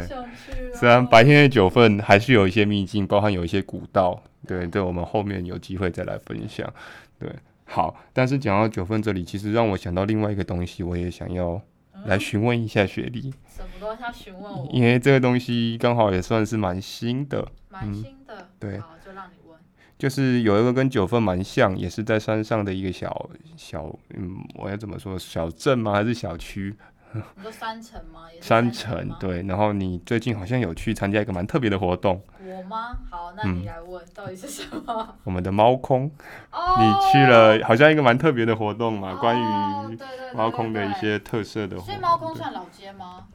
[0.74, 6.72] 虽然白天的九份还是有一些秘境，包含有一些古道，对，对，我们后面有机会再来分享。
[7.20, 7.30] 对，
[7.66, 11.62] 好，但是讲到九份这里，其实让我想到另外一个东西，我也想要。
[12.08, 19.58] 来询问一下雪莉，什么都要询问我，因为这个东西刚好也算是蛮新的，蛮新的，对，好，就让你问，
[19.98, 25.94] 就是有一个跟九份蛮像，也是在山上的一个小小，嗯，我要怎么说，小镇吗？
[25.94, 26.76] 还是小区？
[27.14, 28.22] 你说山城吗？
[28.40, 32.24] 三层对，然后你最近好像有去参加一个蛮特别的活动。
[32.44, 32.98] 我吗？
[33.10, 35.16] 好，那你来问，嗯、到底是什么？
[35.26, 36.12] 我们的猫空，
[36.52, 39.98] 哦、你去了，好像一个蛮特别的活动嘛，哦、关于
[40.34, 41.86] 猫空的一些特色的活动。
[41.86, 43.26] 所以猫空算老街吗？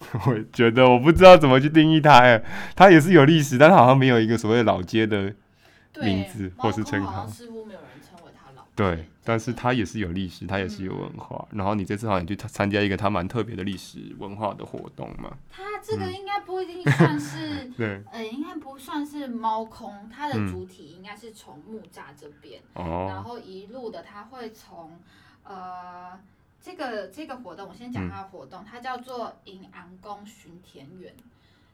[0.26, 2.42] 我觉得我不知道怎么去定义它，哎，
[2.74, 5.34] 它也是有历史，但它好像没有一个所谓老街的
[6.00, 7.28] 名字或是称号。
[8.80, 11.46] 对，但是它也是有历史，它也是有文化。
[11.50, 15.36] 嗯、然后你这次好像去参加一个它蛮特别的历史文化的活动嘛？
[15.50, 24.98] 它这个应该不一定算是， 嗯、对，呃，应该不算是猫空，它的主体应该是从木栅这边，嗯、然后一路的，它会从
[25.44, 26.18] 呃
[26.62, 31.12] 这个这个活动，我先讲它的活动，嗯、它叫做银安宫巡田园。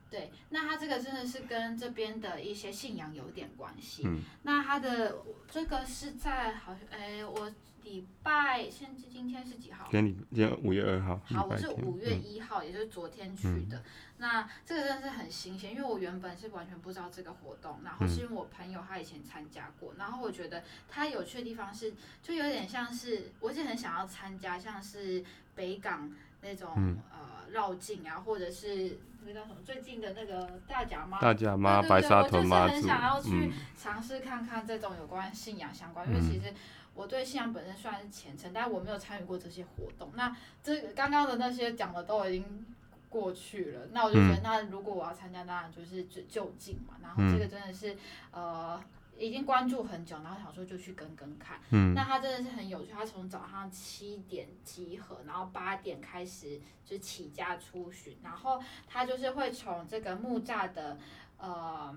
[0.08, 4.02] 对，那它这个真的是跟这边的一些信仰有点关系。
[4.04, 5.16] 嗯，那它的
[5.50, 7.50] 这个是在好像，哎，我
[7.82, 9.88] 礼拜现在今天是几号？
[9.90, 11.20] 今天今天五月二号。
[11.24, 13.78] 好，我是五月一号，嗯、也就是昨天去的。
[13.78, 13.82] 嗯、
[14.18, 21.92] 那这个真的是很新鲜，因为我原本是完全不知道这个活动，然后是因为我朋友他以前参加过，然后我觉得他有趣的地方是，
[22.22, 25.24] 就有点像是，我一直很想要参加，像是
[25.56, 26.08] 北港
[26.42, 29.00] 那种、嗯、呃绕境啊，或者是。
[29.26, 29.56] 那叫什么？
[29.64, 36.54] 最近的那个大甲妈，大甲妈、白沙屯妈祖，我就是很想要去尝试看看这种有关信仰相关，嗯、因为其实
[36.94, 40.10] 我对信仰本身算是虔诚，但是我没有参与过这些活动。
[40.14, 42.66] 那这刚刚的那些讲的都已经
[43.08, 46.94] 过去了，那我就觉得，那如果我要参加，当然就是就就近嘛。
[47.02, 47.94] 然后这个真的是、
[48.32, 48.84] 嗯、呃。
[49.18, 51.58] 已经关注很久，然后想说就去跟跟看。
[51.70, 52.92] 嗯，那他真的是很有趣。
[52.92, 60.98] 他从早上七点集合，然后八点开始就起驾出巡，然后他就是会从这个木栅的
[61.38, 61.96] 呃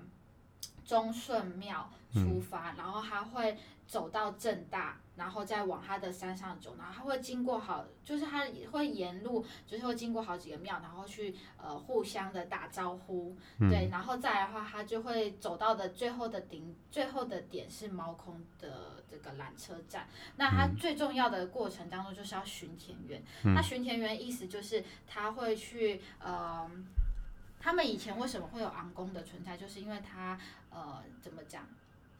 [0.90, 4.96] 忠顺庙出发，嗯、然后他会走到正大。
[5.16, 20.08] 然后再往他的山上走，然后他会经过好，就是他会沿路，就是会经过好几个庙，然后去呃互相的打招呼，嗯、对，然后再来的话，他就会走到的最后的顶，最后的点是猫空的这个缆车站。
[20.36, 23.22] 那他最重要的过程当中就是要巡田园。
[23.44, 26.66] 嗯、那巡田园意思就是他会去呃，
[27.60, 30.36] 他们以前为什么会有昂公的存在，就是因为他
[30.70, 31.68] 呃怎么讲？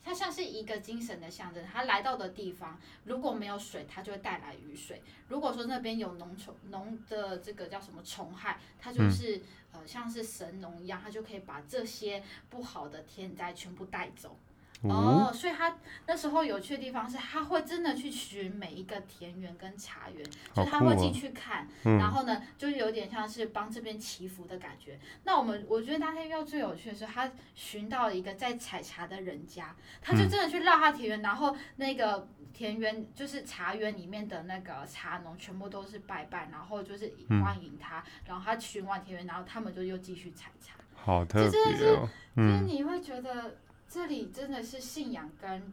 [0.03, 1.65] 他像是一个精神的象征。
[1.67, 4.99] 他来到的地方如果没有水，他就会带来雨水；
[5.29, 14.37] 如果说那边有农虫、农的这个叫什么虫害，他就是、呃像是神农一样，他就可以把这些不好的天灾全部带走。
[14.83, 24.95] 哦，oh, 所以他那时候有趣的地方是，他会真的去寻每一个田园跟茶园，就他会进去看，哦、然后呢，就是有点像是帮这边祈福的感觉。
[24.95, 37.13] 嗯、那我们我觉得那天遇到最有趣的是，他寻到一个在采茶的人家，他就真的去绕他田园，嗯、然后那个田园就是茶园里面的那个茶农全部都是拜拜，然后就是
[37.45, 40.77] 欢迎他，嗯、然后他寻完田园，然后他们就又继续采茶。
[40.95, 41.99] 好特别哦，真的是，
[42.37, 43.59] 嗯、就是你会觉得。
[43.91, 45.73] 这里真的是信仰跟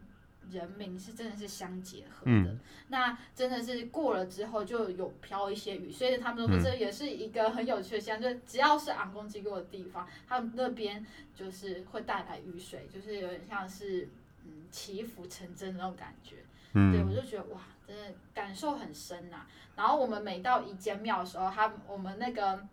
[0.50, 14.08] 人民是真的是相结合的，嗯、那真的是过了之后就有飘一些雨，所以他们说这也是一个很有趣的现象，嗯、就只要是昂公经过的地方，他们那边就是会带来雨水，就是有点像是
[14.44, 16.36] 嗯祈福成真的那种感觉。
[16.72, 19.46] 嗯、对，我就觉得哇，真的感受很深呐、啊。
[19.76, 22.66] 然后我们每到一间庙的时候，他我们那个。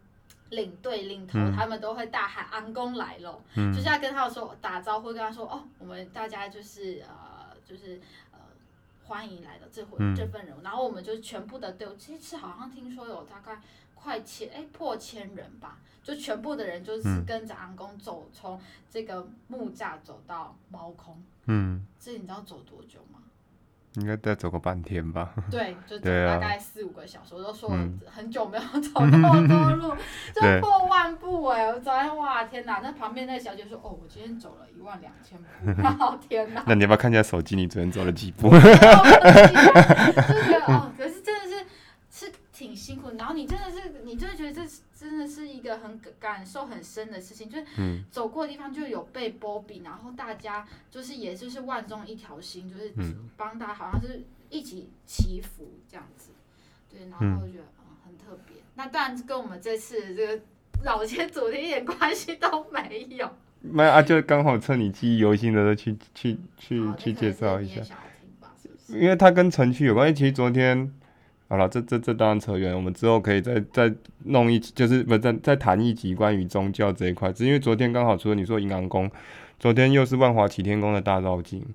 [0.50, 8.00] 领队领头，他们都会大喊“安公来了”，嗯、就是要跟他说打招呼，跟他说：“哦，我们大家就是呃，就是
[8.32, 8.40] 呃，
[9.06, 13.60] 欢迎来的这回、嗯、这份人。”然后我们就全部的队伍，其实好像听说有大概
[13.96, 21.22] 快千哎破千人吧，就全部的人就是跟着安公走，从这个木栅走到猫空。
[21.48, 23.20] 嗯，这你知道走多久吗？
[23.96, 25.34] 应该再走个半天吧。
[25.52, 27.34] 对，就走大概四五个小时。
[27.36, 27.70] 啊、我都说
[28.06, 29.96] 很久没有走那么多路，
[30.34, 31.66] 就、嗯、破万步哎！
[31.68, 36.64] 我昨天哇天哪，那旁边那个小姐说：“哦，我今天走了一万两千步。”好天哪！
[36.68, 37.56] 那你要不要看一下手机？
[37.56, 38.50] 你昨天走了几步？
[38.50, 38.90] 就觉得
[40.68, 41.35] 哦，可是真的是是
[42.66, 43.12] 挺辛苦。
[43.18, 44.82] 然后你真的是，你真的觉得这是。
[44.98, 47.66] 真的是一个很感受很深的事情，就是
[48.10, 52.94] 走过的地方就有被波比，然后大家就是也就是万众一条心，就是
[53.36, 56.32] 帮大家好像是一起祈福这样子，
[56.90, 58.56] 对，然后我觉得嗯很特别。
[58.76, 60.42] 那当然跟我们这次这个
[60.86, 63.30] 老街主题一点关系都没有。
[63.60, 67.84] 没有啊，就刚好趁你记忆犹新的时候去去去去介绍一下，
[68.88, 70.14] 因为它跟城区有关系。
[70.14, 70.90] 其实昨天。
[71.56, 73.90] 好了，这这这当然扯远，我们之后可以再再
[74.26, 77.32] 弄一集，就是不再再谈一集关于宗教这一块。
[77.32, 79.10] 只因为昨天刚好除了你说银行宫，
[79.58, 81.66] 昨天又是万华齐天宫的大绕境，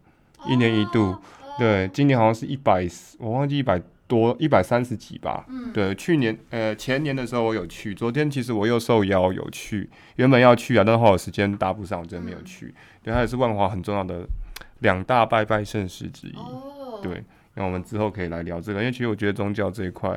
[0.47, 1.21] 一年一度，哦、
[1.59, 2.87] 对，今年好像是一百，
[3.19, 5.47] 我忘记一百多，一百三十几吧。
[5.49, 12.67] 嗯、对，去年呃前年的时候我有去，昨天其实我又受邀有去，原本要去啊，但是后来时间搭不上，我真的没有去。
[12.67, 14.27] 嗯、对，它也是万华很重要的
[14.81, 16.37] 两大拜拜盛事之一。
[16.37, 17.25] 哦、对。
[17.61, 20.11] 那我们之后可以来聊这个，因为其实我觉得宗教这一块，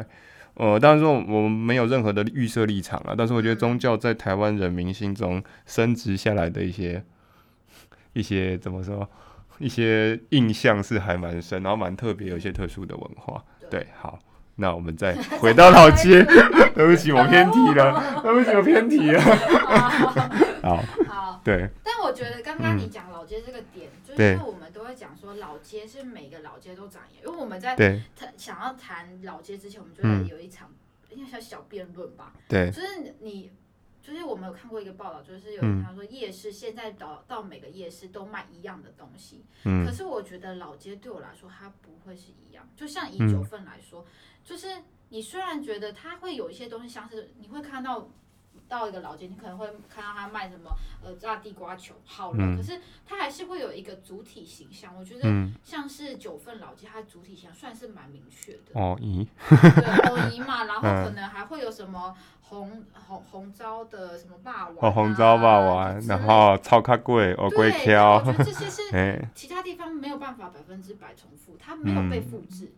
[0.54, 7.04] 呃，当然说我们没有任何的预设立场啊，但是我觉得宗教在台湾人民心中升值下来的一些
[8.14, 9.06] 一些怎么说，
[9.60, 13.44] 一些印象是还蛮深，然后蛮特别，有一些特殊的文化。
[13.70, 14.18] 对，好，
[14.56, 16.24] 那我们再回到老街，
[16.74, 19.20] 对不起，我偏题了， 对不起，我偏题了。
[20.64, 20.82] 好，
[21.44, 21.70] 对。
[21.84, 27.76] 但我觉得刚刚你讲老街这个点，嗯、就是因为我们都会讲说老街是每个老街都长一样，因为我们在
[28.16, 30.72] 谈想要谈老街之前，我们就会有一场
[31.10, 32.34] 应该叫小辩论吧。
[32.48, 33.52] 对，就是你，
[34.02, 44.06] 就是我们有看过一个报道，就是有人他说夜市现在到到每个夜市都卖一样的东西，嗯，可是我觉得老街对我来说它不会是一样，就像以九份来说，
[44.44, 44.68] 就是
[45.10, 48.10] 你虽然觉得它会有一些东西相似，你会看到。
[48.74, 54.96] 到一个老街，你可能会看到他卖什么呃炸地瓜球，好了，嗯、可是他还是会有一个主体形象。
[54.98, 55.30] 我觉得
[55.64, 58.74] 像是九份老街，它主体形象算是蛮明确的。
[58.74, 68.18] 哦姨，对哦姨嘛，然后 可能还会有什么红红红糟的什么霸王、啊，哦红糟霸王，然后超卡贵哦贵挑。
[68.18, 68.82] 我觉得这些是
[69.36, 72.74] 其他地方没有办法百分之百重复，它没有被复制，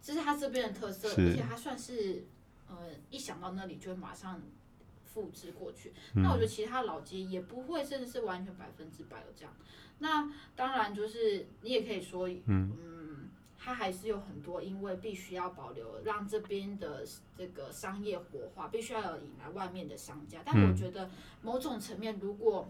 [0.00, 2.26] 这是它这边的特色，而且它算是
[2.68, 2.76] 呃
[3.10, 4.40] 一想到那里就会马上。
[5.14, 9.54] 复制过去，那我觉得其他老街也不会，甚至是完全百分之百有这样。
[10.00, 17.06] 那当然就是你也可以说，嗯，嗯，它还是有很多，因为必须要保留，让这边的
[17.38, 20.42] 这个商业活化，必须要有引来外面的商家。
[20.44, 21.08] 但我觉得
[21.40, 22.68] 某种层面，如果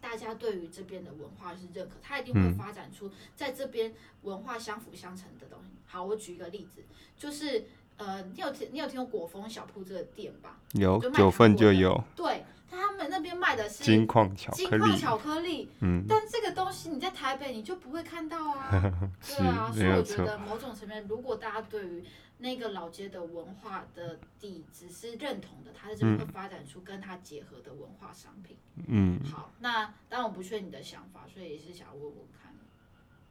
[0.00, 5.76] 大家对于这边的文化是认可，它一定会发展出在这边文化相辅相成的东西。
[5.86, 6.82] 好，我举一个例子，
[7.16, 7.64] 就是。
[8.00, 10.58] 呃，你有听你有听过果风小铺这个店吧？
[10.72, 12.02] 有，九份就有。
[12.16, 14.68] 对，他们那边卖的是金矿巧克力。
[14.70, 18.70] 金矿巧克力，嗯，但这个东西你在台北你就不会看到啊。
[19.20, 22.02] 是对啊，所以我觉得某种层面，如果大家对于
[22.38, 28.56] 那个老街的文化的底子是认同的，它是真的会发展出跟它结合的文化商品。
[28.86, 32.50] 嗯，好，那当然我不确定你的想法，所以也是想问问看。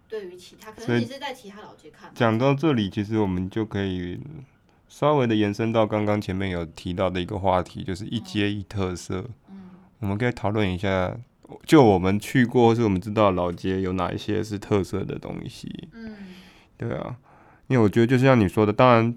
[0.08, 2.12] 对于其他，可能你是在其他老街看。
[2.15, 4.19] 讲到这里，其实我们就可以
[4.89, 9.23] 稍微的延伸到刚刚前面有提到的一个话题，就是一街一特色。
[9.49, 11.17] 嗯，我们可以讨论一下，
[11.65, 15.88] 就我们去过或是我们知道老街有哪一些是特色的东西。
[15.93, 16.13] 嗯，
[16.75, 17.15] 对啊，
[17.67, 19.15] 因为我觉得就像你说的，当然。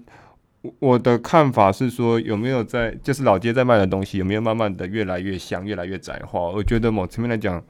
[0.79, 6.39] 我的看法是说，有没有在就是老街在卖的东西，有没有慢慢的越来越像，越来越窄化？
[6.39, 7.61] 我觉得某层面来讲，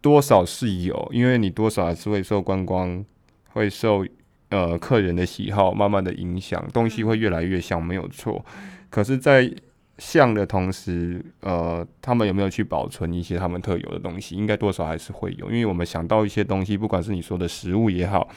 [0.00, 3.04] 多少是有，因为你多少还是会受观光，
[3.50, 4.04] 会受
[4.50, 8.44] 呃客人的喜好慢慢的影响，东西会越来越像，没有错。
[8.90, 9.52] 可是，在
[9.98, 14.36] 像的同时，呃，他们有没有去保存一些他们特有的东西？
[14.36, 18.28] 应该多少还是会有，因为我们想到一些东西，不管是你说的食物也好。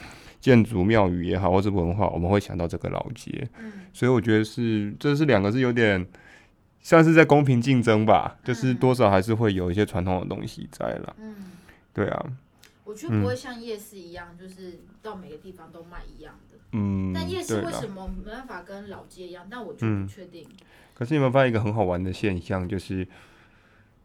[0.42, 6.08] 建筑庙宇也好，或是文化，我们会想到这个老街，嗯，所以我觉得是这是两个是有点
[6.80, 11.36] 像是在公平竞争吧，嗯，就是多少还是会有一些传统的东西在了，嗯，
[11.94, 12.26] 对啊，
[12.90, 19.46] 我觉得不会像夜市一样，嗯，就是到每个地方都卖一样的，嗯，但夜市为什么没办法跟老街一样？
[19.50, 20.58] 但我就不确定，嗯。
[20.96, 23.08] 可是你有没有发现一个很好玩的现象，就是。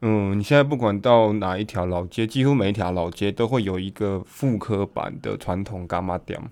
[0.06, 6.50] 嗯，你现在不管到哪一条老街，几乎每一条老街都会有一个复刻版的传统柑仔店。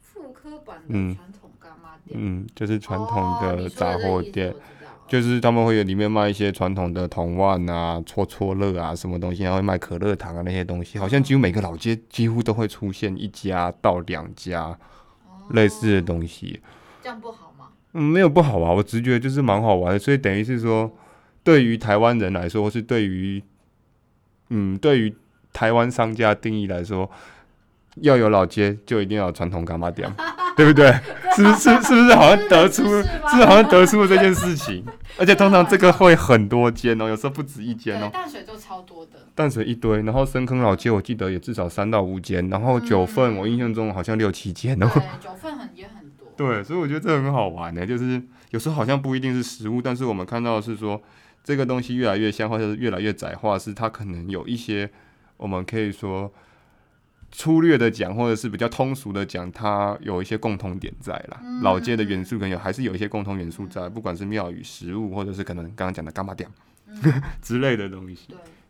[0.00, 2.14] 复刻版的传统柑仔店。
[2.20, 4.56] 嗯，就是传统的杂货店，哦、
[5.06, 14.78] 就是他们会有里面卖一些传统的铜腕啊、戳戳乐啊什么东西，然后会卖可乐糖啊那些东西，好像几乎每个老街几乎都会出现一家到两家
[15.50, 16.60] 类似的东西。
[16.62, 16.66] 哦、
[17.02, 17.68] 这样不好吗？
[17.92, 20.90] 嗯，没有不好啊，我直觉就是蛮好玩的，所以等于是说。
[21.44, 23.44] 对于台湾人来说，或是对于，
[24.48, 25.14] 嗯，对于
[25.52, 27.10] 台湾商家定义来说，
[27.96, 30.10] 要有老街就一定要有传统柑仔店，
[30.56, 30.92] 对不对？
[31.36, 31.70] 是不是？
[31.82, 32.84] 是不是好像 得出？
[33.02, 34.84] 是好像得出了这件事情？
[35.18, 38.10] 而且通常这个会很多间哦，有时候不止一间哦。
[38.12, 39.12] 淡水都超多的。
[39.34, 44.88] 淡水一堆，然后深坑老街我记得也至少三到五间，然后九份我印象中好像六七间哦。
[44.92, 46.28] 对，九份很也很多。
[46.36, 51.00] 对，所以我觉得这很好玩呢，就是有时候好像不一定是食物，但是我们看到的是说。
[51.46, 54.88] 这个东西越来越像，或者是越来越窄化，是它可能有一些，
[55.36, 56.32] 我们可以说
[57.36, 61.40] 粗略的讲，或者是比较通俗的讲，它有一些共同点在啦。
[61.42, 66.48] 嗯、老街的元素可能有，还是有一些共同元素在，不管是庙宇、食物，或者是可能刚刚讲的干巴店
[67.42, 68.28] 之类的东西。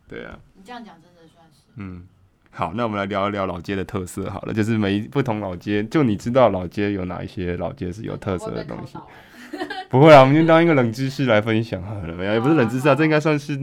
[0.08, 0.38] 对，对啊。
[0.54, 1.60] 你这样讲真的算是。
[1.76, 2.06] 嗯，
[2.50, 8.96] 好，那我们来聊一聊老街的特色好了，就是每一不同老街，就你知道老街有哪一些老街是有特色的东西。
[9.88, 13.56] 不会啊，我们就当一个冷知识来分享好了，没有，也不是冷知识啊，这应该算是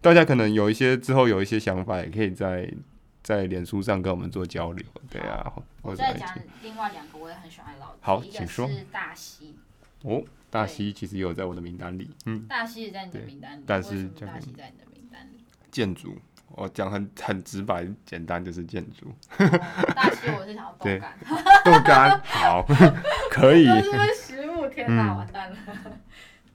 [0.00, 2.68] 大家可能有一些之后有一些想法，也可以在
[3.26, 5.52] 在脸书上跟我们做交流，对啊。
[5.82, 7.98] 我再讲另外两个，我也很喜欢老街。
[8.00, 8.68] 好，请说。
[8.68, 9.56] 是大西。
[10.02, 12.46] 哦，大西其实也有在我的名单里，嗯。
[12.46, 15.44] 大西也在你的名单里，但是大西在你的名单里。
[15.72, 16.16] 建筑，
[16.50, 19.12] 我讲很很直白简单，就是建筑。
[19.36, 21.18] 大西我是想要 豆干。
[21.64, 22.64] 豆干好，
[23.28, 23.66] 可以。
[23.82, 25.56] 是食物天哪，完蛋了！
[25.84, 26.00] 嗯、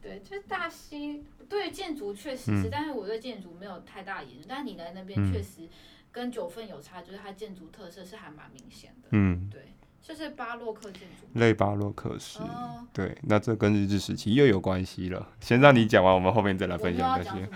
[0.02, 4.46] 对，就是大西，对建筑确实是，嗯、但是我对建筑没有太大研究。
[4.48, 5.68] 但你来那边确实
[6.12, 9.08] 跟九份有差，就是它建筑特色是还蛮明显的。
[9.12, 12.40] 嗯，对，就是巴洛克建筑，类巴洛克式。
[12.40, 15.28] 哦、对，那这跟日治时期又有关系了。
[15.40, 17.50] 先让你讲完，我们后面再来分享这些。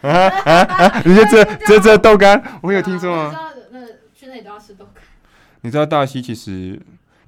[0.00, 1.02] 啊啊啊！
[1.04, 3.52] 你这 这这豆干，我有听说吗？
[3.70, 5.02] 那去那里都要吃豆干。
[5.62, 6.80] 你知道大溪其实？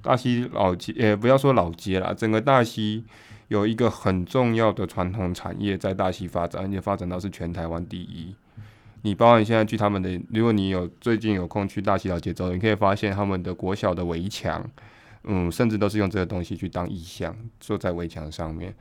[0.03, 3.05] 大溪老街，呃、欸、不要说老街啦，整个大溪
[3.49, 8.35] 有一个很重要的传统产业在大溪发展，而且发展到是全台湾第一。
[9.03, 14.69] 你包括你现在去他们的，如果你有最近有空去大溪老街走，你可以发现他们的国小的围墙，
[15.25, 18.75] 嗯，甚至都是用这个东西去当意象，坐在围墙上面，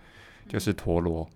[0.48, 1.30] 就是陀螺，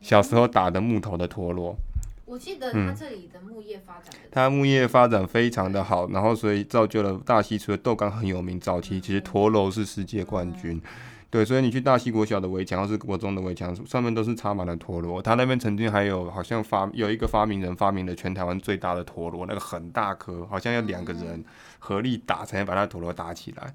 [0.00, 1.76] 小时候打的木头的陀螺。
[2.24, 10.82] 我记得它这里的木业发展的、嗯，它木业发展非常的好，然后所以造就了大溪除了豆干很有名，早期其实陀螺是世界冠军，嗯、
[11.30, 15.22] 对，所以你去大溪国小的围墙或是国中的围墙上面都是插满了陀螺。
[15.22, 21.44] 他那边曾经还有好像发有一个发明人发明了全台湾最大的陀螺，那个很大颗，好像要两个人
[21.78, 23.72] 合力打才能把那陀螺打起来。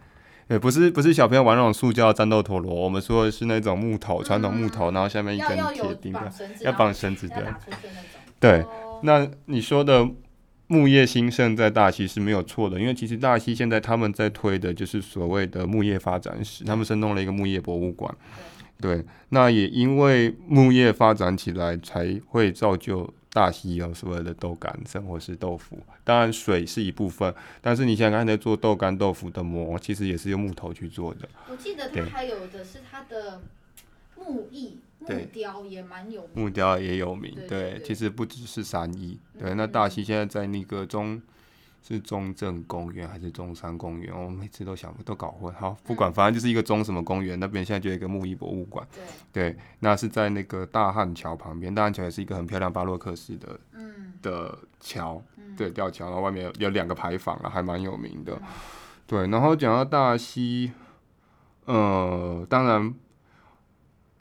[0.49, 6.31] 对，不是不是小朋友玩那种塑胶战斗陀螺，我们说的是那种木头传统木头，然后下面一根铁钉的，
[6.61, 7.55] 要绑绳子的。
[8.37, 8.63] 对，
[9.01, 10.05] 那你说的
[10.67, 18.15] 木业兴盛在大溪是没有错的，因为其实大溪现在他们在推的就是所谓的木业发展史，他们是弄了一个木业博物馆。
[18.81, 25.79] 对，那也因为木业发展起来，才会造就大溪有所谓的豆干生活是豆腐。
[26.03, 31.29] 当然水是一部分，但是你现在看在做豆干豆腐的模，其实也是用木头去做的。
[31.49, 33.41] 我记得它还有的是它的
[34.25, 34.79] 木艺。
[34.97, 41.21] 木雕也蛮有名，木雕也有名，对，其实不只是三义，对，那大溪现在在那个中
[41.83, 44.11] 是中正公园还是中山公园？
[44.11, 45.53] 我每次都想都搞混。
[45.53, 48.87] 好，不管，反正就是一个中什么公园，那边现在就有一个木艺博物馆。
[49.31, 51.75] 对，对，那是在那个大汉桥旁边。
[51.75, 55.21] 大汉桥也是一个很漂亮巴洛克式的，嗯，的桥，
[55.55, 58.33] 对，吊桥，然后外面有有两个牌坊啊，还蛮有名的。
[58.41, 58.47] 嗯、
[59.05, 60.71] 对，然后讲到大溪，
[61.65, 62.91] 呃，当然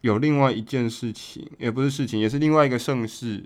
[0.05, 3.43] 有另外一件事情，也不是事情，也是另外一个盛事，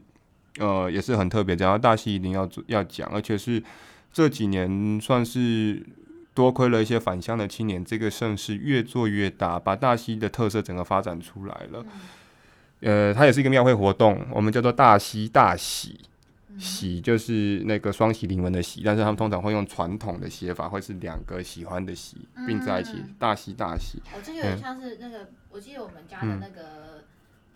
[0.58, 1.54] 呃，也是很特别。
[1.54, 3.62] 讲到大溪，一定要要讲，而且是。
[4.10, 5.84] 这几年算是
[6.32, 11.84] 多亏了一些返乡的青年，这个盛事越做越大，把大溪的特色整个发展出来了。
[12.80, 16.00] 呃，它也是一个庙会活动，我们叫做大溪大喜，
[16.58, 23.98] 喜就是那个双喜临门的喜，但是他们通常会用传统的写法，会是两个喜欢的喜并在一起，大喜大喜。
[24.14, 27.04] 哦，这个有点像是那个，我记得我们家的那个。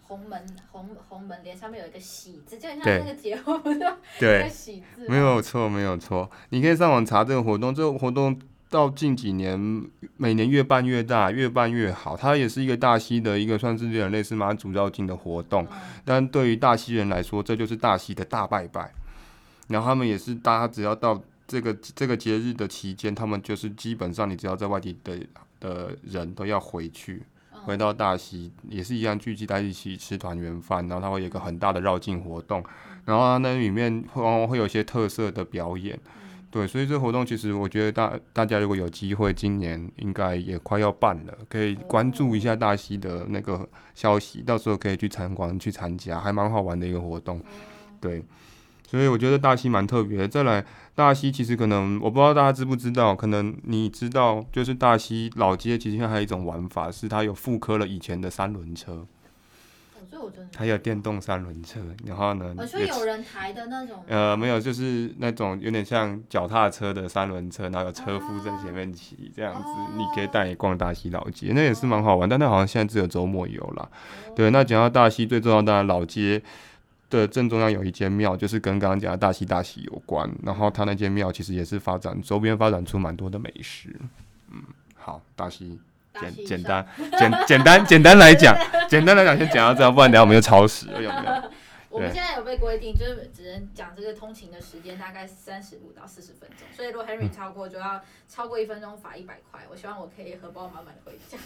[0.05, 6.31] 红门红红门帘上面有一个喜字，就像那个结婚的对 喜字，没有错，没有错。
[6.51, 8.39] 你可以上网查这个活动，这个活动
[8.73, 9.85] 到近几年
[10.17, 12.17] 每年越办越大，越办越好。
[12.17, 18.91] 它也是一个大溪的一个算是有点类似妈祖绕境的活动，嗯、但对于大溪人来说，这就是大溪的大拜拜。
[19.69, 25.19] 然后他们也是大家只要到这个这个节日的期间，他们就是基本上你只要在外地的
[25.61, 27.23] 的人都要回去。
[27.65, 32.65] 回到大溪也是一样，聚集在一起吃团圆饭，然后它会有一个很大的绕境活动，
[33.05, 35.97] 然后那里面往往会有一些特色的表演，
[36.53, 47.43] 对，所以这个活动其实我觉得大大家如果有机会，今年应该也快要办了，可以关注一下大溪的那个消息，到时候可以去参观去参加，还蛮好玩的一个活动，
[48.01, 48.23] 对。
[48.87, 50.29] 所以我觉得大溪蛮特别的。
[50.29, 50.63] 再来，
[50.95, 59.07] 大溪其实可能我不知道大家知不知道，可能你知道，就是大溪老街其实还有一种玩法，是它有复刻了以前的三轮车。
[60.57, 62.55] 还有电动三轮车，然后呢？
[62.57, 64.03] 我说有人抬的那种。
[64.07, 72.29] 呃，没有，就是那种有点像脚踏车的三轮车，然后有车夫在前面骑，这样子，你可以带你逛大溪老街，那也是蛮好玩。
[72.29, 73.89] 但那好像现在只有周末有啦。
[74.37, 76.43] 对，那讲到大溪最重要当然老街。
[77.11, 80.27] 的正中央有一间庙，就是跟刚刚讲的大溪大溪有关。
[80.43, 83.95] 然后他那间庙其实也是发展周边发展出蛮多的美食。
[84.51, 84.63] 嗯，
[84.95, 85.79] 好，大溪
[86.21, 86.87] 简简单
[87.19, 88.57] 简简单简单来讲，
[88.89, 91.43] 简单来讲先讲到这样，不然等下我们又超时了，有没有？
[91.93, 99.61] 我们现在有被规定，就是只能讲这个通勤的时间大概三十五到四十分钟，所以如果 Henry 超过，就要超过一分钟罚一百块。
[99.71, 101.37] 我希望我可以荷包满满的回家。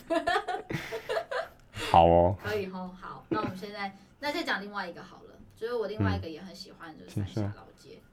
[1.91, 5.35] 好哦，可以哦，好，那我们现在那再讲另外一个好了。
[5.57, 7.99] 就是我另外一个也很喜欢，就是三峡老街。
[8.03, 8.06] 嗯，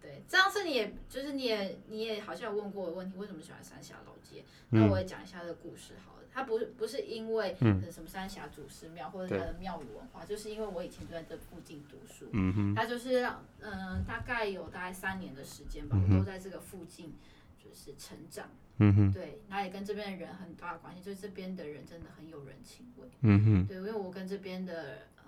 [0.00, 4.44] 对，上次你也就是你也你也好像有问过我问题，为什么喜欢三峡老街？
[4.70, 6.22] 那我也讲一下这个故事好了。
[6.32, 12.28] 它不是不是因为什么三峡祖师庙或者它的庙宇文化，就是因为我以前就在这附近读书。
[12.32, 12.74] 嗯哼。
[12.74, 13.24] 它就是
[13.60, 17.14] 嗯，大概有大概三年的时间吧，我都在这个附近
[17.56, 18.48] 就是成长。
[18.78, 19.12] 嗯哼。
[19.12, 23.08] 对，那也跟这边的人很大的关系，就是这边的人真的很有人情味。
[23.20, 23.66] 嗯哼。
[23.68, 25.22] 对，因为我跟这边的呃。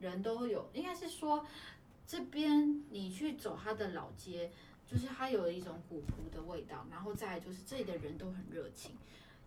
[0.00, 1.46] 人都有，应该是说，
[2.06, 4.50] 这边你去走它的老街，
[4.86, 8.92] 就是它有一种古朴的味道，然后再来就是这里的人都很热情，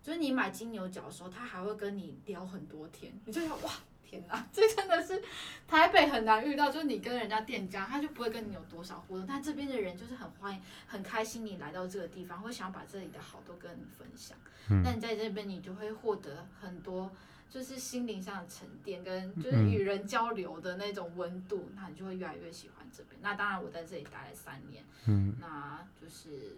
[0.02, 3.70] 就是你买金牛角的时候，他还会跟你聊很多天，你就想哇，
[4.04, 5.22] 天哪， 这真的是
[5.66, 14.36] 台北很难遇到，就是你跟人家店家，他就不会跟你有多少互动，但这边的人就是很欢迎，很开心你来到这个地方，会想把这里的好都跟你分享，
[14.82, 17.10] 那你在这边你就会获得很多。
[17.50, 23.18] 就是心灵上的沉淀，跟就是与人交流的那种温度，嗯、那你就会越来越喜欢这边。
[23.22, 26.56] 那当然，我在这里待了三年，嗯，那就是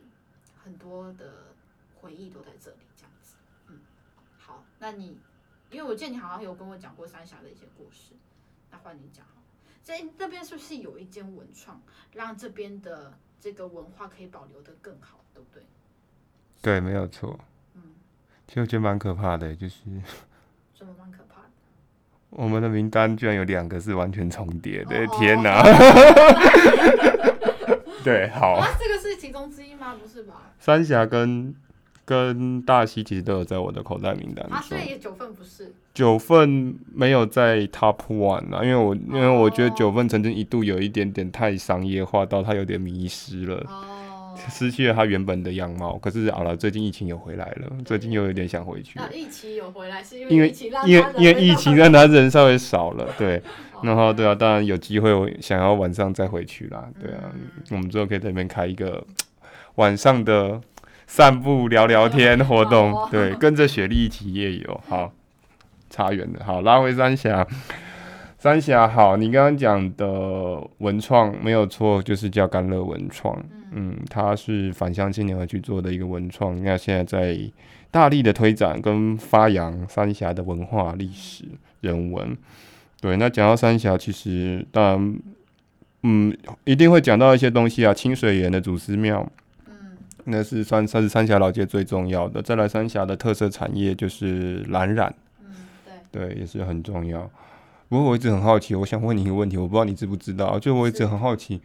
[0.64, 1.54] 很多的
[1.94, 3.34] 回忆都在这里，这样子。
[3.68, 3.78] 嗯，
[4.36, 5.16] 好，那你，
[5.70, 8.12] 因为我记得你好像有跟我讲过三峡的一些故事，
[8.70, 9.24] 那换你讲。
[9.84, 11.80] 这那边是不是有一间文创，
[12.12, 15.62] 让这边的这个文化可以保留的更好，对不对？
[16.60, 17.38] 对，没有错。
[17.74, 17.94] 嗯，
[18.46, 19.76] 其实我觉得蛮可怕的，就是。
[20.80, 21.48] 什么蛮可怕的？
[22.30, 25.62] 我们的名单居然有两个是完全重叠的，天哪！
[28.02, 28.54] 对，好。
[28.54, 29.94] 啊，这个是其中之一吗？
[30.02, 30.52] 不是吧？
[30.58, 31.54] 三峡跟
[32.06, 34.52] 跟大溪其实都有在我的口袋名单里。
[34.52, 35.74] 啊，所以九份不是？
[35.92, 43.56] 九份没有在 Top One 啊，因为我因为我觉得九份曾经一度有一点点太商业化，到它有点迷失了。
[43.68, 43.84] 哦
[44.48, 48.98] 失去了它原本的样貌，可是好了，最近疫情又回来了，最近又有点想回去。
[48.98, 53.42] 那疫情有回来是因为疫情让因为因为疫情让他人稍微少了，对，
[53.82, 57.32] 然后对啊，当然有机会我想要晚上再回去啦，对啊，
[57.70, 59.04] 我们之后可以在那边开一个
[59.76, 60.60] 晚上的
[61.06, 65.12] 散步聊聊天活动，对，跟着雪莉一起夜游，好，
[65.88, 67.46] 差远了，好，拉回三峡。
[68.42, 73.38] 三峡好，你刚刚讲的文创没有错，就是叫甘乐文创。
[73.52, 73.59] 嗯，
[74.08, 77.38] 它是返乡青年而去做的一个文创，那现在在
[77.90, 81.44] 大力的推展跟发扬三峡的文化、历史、
[81.80, 82.36] 人文。
[83.00, 85.18] 对，那讲到三峡，其实当然，
[86.02, 89.26] 嗯，一定会讲到一些东西啊，清水岩的祖师庙，
[89.66, 92.42] 嗯，那是算算是三峡老街最重要的。
[92.42, 95.54] 再来，三峡的特色产业就是蓝染，嗯，
[96.10, 97.30] 对，对，也是很重要。
[97.88, 101.60] 不过我一直很好奇，我想问你一个问题，我不知道你知不知道，就我一直很好奇。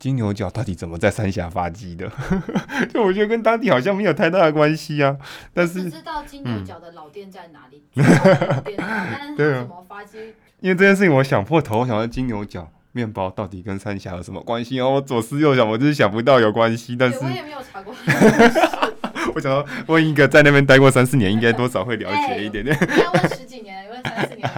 [0.00, 2.10] 金牛角到底怎么在三峡发迹的？
[2.92, 5.14] 就我觉得跟当地好像没有太大的关系啊。
[5.52, 7.84] 但是知道金牛角的老店在哪里？
[7.94, 10.16] 嗯、店 但是怎么发迹？
[10.60, 14.80] 因为这件事情我想破头，我想到金牛角面包到底跟三峡有什么关系？
[14.80, 16.96] 哦，我左思右想，我就是想不到有关系。
[16.98, 17.94] 但是我也没有查过。
[19.34, 22.74] 我想要问一个在那边待过三四年，应该多少会了解一点点。
[22.80, 24.50] 你要问十几年，问三四年？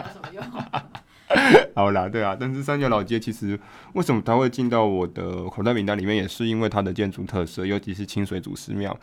[1.74, 3.58] 好啦，对啊，但是三峡老街其实
[3.94, 8.98] 为什么它会进到我的口袋名单里面，也是因为它的建筑特色，尤其是清水祖师庙，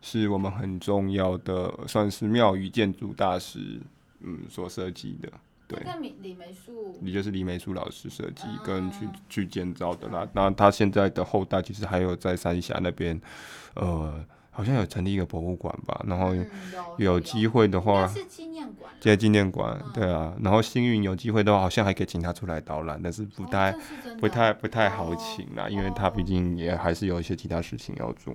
[0.00, 3.80] 是我们很重要的，算是庙宇建筑大师
[4.20, 5.28] 嗯所设计的。
[5.66, 5.78] 对，
[6.22, 10.26] 李梅树，你就是李梅树老师设计跟去去建造的啦。
[10.32, 13.20] 那他现在的后代其实还有在三峡那边，
[13.74, 14.24] 呃。
[14.58, 16.34] 好像有成立一个博物馆吧，然后
[16.96, 23.72] 有机会的话，是纪念馆，接纪念馆，对啊，然后幸运有机会的话，好像还可以请他出来导览，但是不太、
[24.18, 28.34] 不太、不太好请啦，因为他毕竟也还是有一些其他事情要做，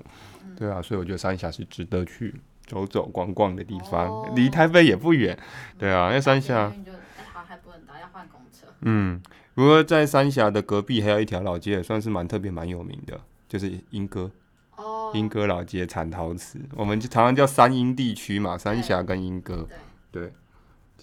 [0.58, 2.34] 对啊，所以我觉得三峡是值得去
[2.66, 5.38] 走走逛逛的地方，离台北也不远，
[5.78, 6.72] 对啊，因为三峡，
[8.80, 9.22] 嗯，
[9.54, 13.20] 不过在三峡的隔壁还有一条老街，也算是蛮特别、蛮有名的，
[13.50, 14.32] 就是莺歌。
[15.14, 19.68] 莺歌老街产陶瓷，我们就常常叫三莺地区嘛，三峡跟莺歌。
[20.12, 20.34] 对，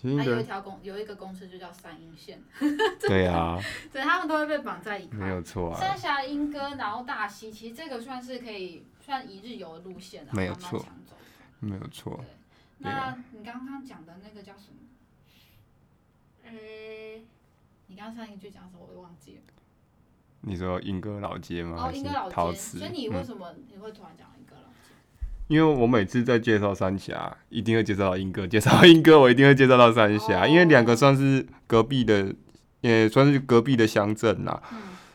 [0.02, 2.42] 对，有一条公有一个公司就叫三莺线。
[3.00, 3.58] 对啊，
[3.92, 5.18] 对，他们都会被绑在一块。
[5.18, 5.78] 没有错啊。
[5.78, 10.30] 三峡、莺歌，然后大溪，其实这个算是可以算一日游的路线啊。
[10.32, 10.84] 没有错，
[11.60, 12.24] 没有错。
[12.78, 14.78] 那你刚刚讲的那个叫什么？
[16.44, 16.50] 呃，
[17.86, 18.80] 你刚刚上一句讲什么？
[18.88, 19.42] 我都忘记了。
[20.42, 21.76] 你说莺歌老街吗？
[21.78, 22.34] 哦，莺歌老街。
[22.34, 22.78] 陶瓷。
[22.78, 24.94] 所以你为什么你会突然讲莺歌老街？
[25.48, 32.34] 因为我每次在介绍三峡，一定会介绍到莺歌；介绍莺歌，我一定会介绍到三峡，因为两个算是隔壁的，
[32.80, 34.62] 也算是隔壁的乡镇啦。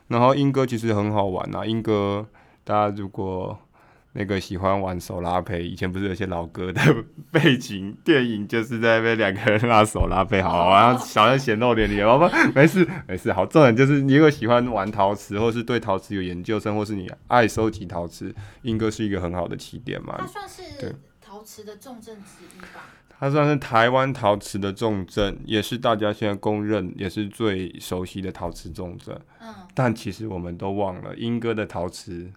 [0.08, 2.28] 然后莺歌其实很好玩啦，莺歌
[2.64, 3.60] 大家如果。
[4.18, 6.82] 那个喜欢玩手拉胚，以前不是有些老歌的
[7.32, 12.32] 背景电影，就是在那边两个人拉手拉胚，好好像好像显露点脸，好吧？
[12.56, 20.16] 没事没事，好，重点就是你如果喜欢玩陶瓷，或是对陶瓷有研究生，或是你爱收集陶瓷，英哥是一个很好的起点嘛。
[20.18, 22.88] 它算是陶瓷的重镇之一吧？
[23.20, 29.20] 它算是台湾陶瓷的重镇，也是大家现在公认也是最熟悉的陶瓷重镇。
[29.42, 32.32] 嗯，但其实我们都忘了英哥的陶瓷。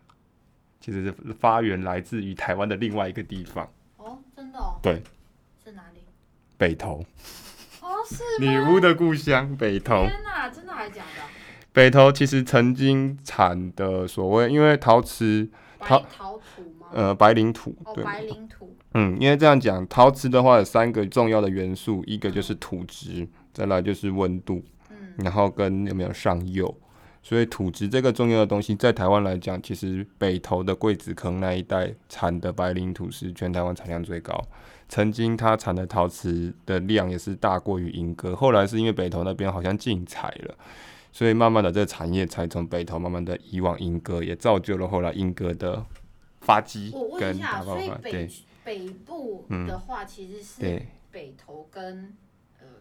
[0.81, 5.03] 其实是发源来自于台湾的另外一个地方哦，真的哦，对，
[5.65, 6.01] 是哪里？
[6.57, 7.05] 北投
[7.81, 10.05] 哦，是女巫的故乡北投。
[10.07, 11.23] 天哪，真的还是假的？
[11.73, 15.49] 北投其实曾经产的所谓，因为陶瓷
[15.79, 16.89] 陶陶土吗？
[16.93, 18.75] 呃，白领土，对，白领土。
[18.95, 26.75] 嗯，因为这样讲，陶瓷的话有三个重要的元素，一个就是土质，再来就是温度，嗯，然后跟有没有上釉。
[27.23, 34.43] 所以土质这个重要的东西，在台湾来讲，其实北投的桂子坑那一带产的白领土是全台湾产量最高。
[34.89, 40.55] 曾经它产的陶瓷的量也是大过于莺歌，后来是因为北投那边好像禁采了，
[41.13, 45.85] 所以慢慢的这个产业才从北投慢慢的移往莺歌，也造就了后来莺歌的
[46.41, 46.91] 发迹。
[46.95, 48.31] 我问一下，所以北
[48.65, 52.28] 北部的话，其实是北投跟呃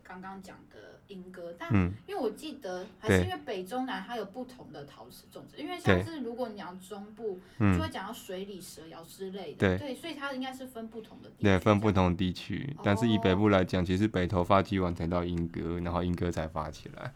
[0.07, 0.77] 刚刚讲的。
[1.07, 1.73] 莺歌，但
[2.05, 11.43] 因为我记得还是因为北中南它有不同的陶瓷种植，因为像是如果你要中部，就会讲到水里蛇窑之类的，对，所以它应该是分不同的地区。
[11.43, 17.13] 对，分不同地区，但是以北部来讲，其实北投发迹完才到莺歌，然后莺歌才发起来。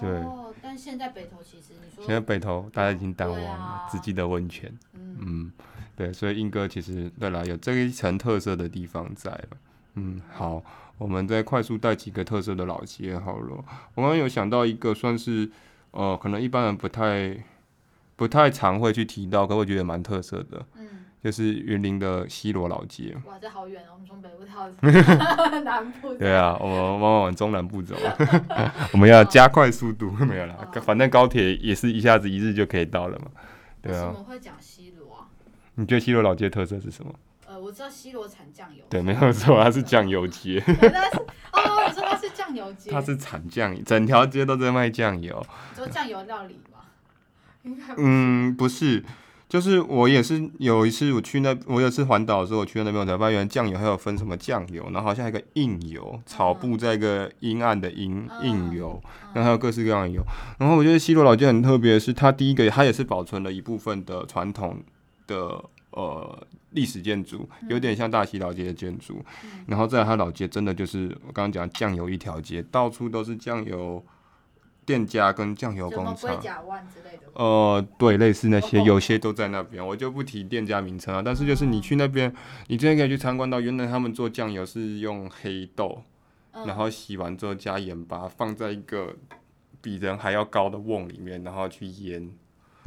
[0.00, 0.24] 对，
[0.62, 4.74] 但现在北投其实你说，现在北投大家已经淡忘了，只记得温泉。
[4.94, 5.52] 嗯，
[5.94, 9.48] 对，所以莺歌其实对啦，有这一层特色的地方在了。
[9.94, 10.62] 嗯，好。
[10.96, 13.64] 我们再快速带几个特色的老街好了。
[13.94, 15.50] 我刚刚有想到一个，算是
[15.90, 17.36] 呃，可能一般人不太
[18.14, 20.64] 不太常会去提到，可我觉得蛮特色的。
[20.78, 20.86] 嗯。
[21.24, 23.16] 就是云林的西罗老街。
[23.24, 23.94] 哇，这好远哦！
[23.94, 26.14] 我们从北部到南部。
[26.20, 27.96] 对啊，我们往往往中南部走。
[28.92, 33.30] 我们要加快速度，没有啦，反正高铁也是一下子一日就可以到了嘛。
[33.80, 34.00] 对啊。
[34.00, 35.26] 为什么会讲西罗啊？
[35.74, 37.12] 你觉得西罗老街特色是什么？
[37.64, 38.84] 我知道西罗产酱油。
[38.90, 40.62] 对，没有错，它是酱油街。
[40.66, 41.16] 但是
[41.52, 45.44] 哦，我说它是酱油街，它是产酱油，整条街都在卖酱油。
[45.74, 46.80] 做酱油料理吗？
[47.62, 49.02] 应该嗯，不是。
[49.46, 59.00] 就是我也是有一次我去那，我有一次环岛的时候，我去那边我才发现酱油还有分什么酱油，然后好像还有一个硬油，草布在一个阴暗的阴硬油，
[59.32, 60.20] 然后还有各式各样的油。
[60.58, 64.82] 然后我觉得西罗老街很特别，是它第一个，它也是保存了一部分的传统
[65.28, 69.24] 的呃历史建筑，有点像大溪老街的建筑。
[69.66, 74.04] 然后在它老街真的就是我刚刚讲酱油一条街，到处都是酱油。
[74.86, 76.38] 店家跟酱油工厂，
[77.32, 81.22] 呃，对，类似那些，有些都在那边，我就不提店家名称了。
[81.22, 82.30] 但是就是你去那边，
[82.66, 86.02] 你真的可以去参观到，原来他们做酱油是用黑豆，
[86.52, 89.16] 然后洗完之后加盐巴，放在一个
[89.80, 92.30] 比人还要高的瓮里面，然后去腌。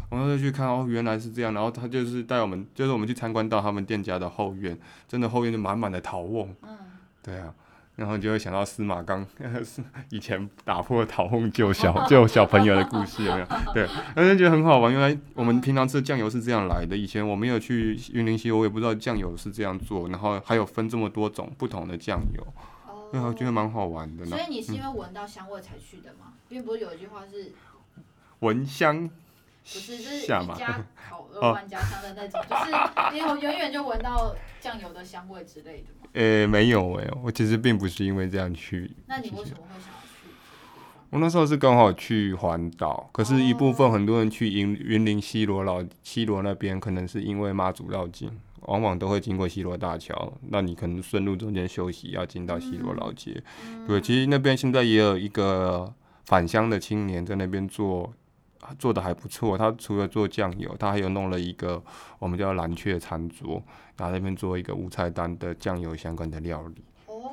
[0.09, 1.53] 然后就去看哦，原来是这样。
[1.53, 4.77] 然后他就是带我们，就是我们去参观到他们店家的后院，
[5.07, 6.47] 真的后院就满满的陶瓮。
[6.63, 6.77] 嗯，
[7.21, 7.53] 对啊。
[7.97, 9.25] 然后你就会想到司马刚
[10.11, 13.47] 以前打破陶瓮救小救小朋友的故事，有没有？
[13.73, 14.93] 对，而且觉得很好玩。
[14.93, 16.95] 原来我们平常吃酱油是这样来的。
[16.95, 20.07] 以前我没有去云林溪，我也不知道酱油是这样做。
[20.09, 22.47] 然后还有分这么多种不同的酱油，
[23.11, 24.23] 然后觉得蛮好玩的。
[24.27, 26.33] 所以你是因为闻到香味才去的吗？
[26.49, 27.51] 因为不是有一句话是
[28.41, 29.09] 闻香。
[29.73, 32.71] 不是，就是一家烤肉万家香的那种，就是
[33.11, 36.07] 你有远远就闻到酱油的香味之类的吗？
[36.13, 38.89] 诶、欸，没有诶、欸，我其实并不是因为这样去。
[39.07, 40.29] 那你为什么会想要去？
[41.09, 53.43] 我那时候是刚好去环岛，可是一部分很多人去云云林西罗老西罗那边，可能是因为妈祖绕境，往往都会经过西罗大桥，那你可能顺路中间休息，要进到西罗老街。
[53.65, 55.93] 嗯、对，其实那边现在也有一个
[56.25, 58.13] 返乡的青年在那边做。
[58.75, 61.83] 做的还不错，他除了做酱油，他还有弄了一个
[62.19, 63.63] 我们叫蓝雀餐桌，
[63.97, 66.83] 然后那边做一个无菜单的酱油相关的料理，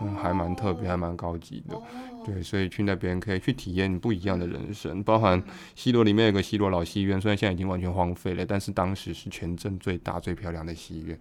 [0.01, 1.81] 嗯，还蛮特别，还蛮高级的。
[2.25, 5.43] 对，所以去那边可以去体验不一样的人生，包含
[5.75, 11.19] 西罗里面有个西罗老戏院，虽然现在已经完全荒废了，但是当时是全镇最大最漂亮的戏院，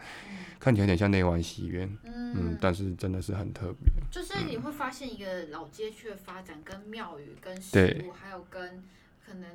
[0.60, 3.92] 看起来有点像内湾戏院，嗯，但是真的是很特别。
[4.10, 8.82] 就是你会发现一个老街区的发展，跟庙宇、跟食物，还有跟
[9.26, 9.50] 可能。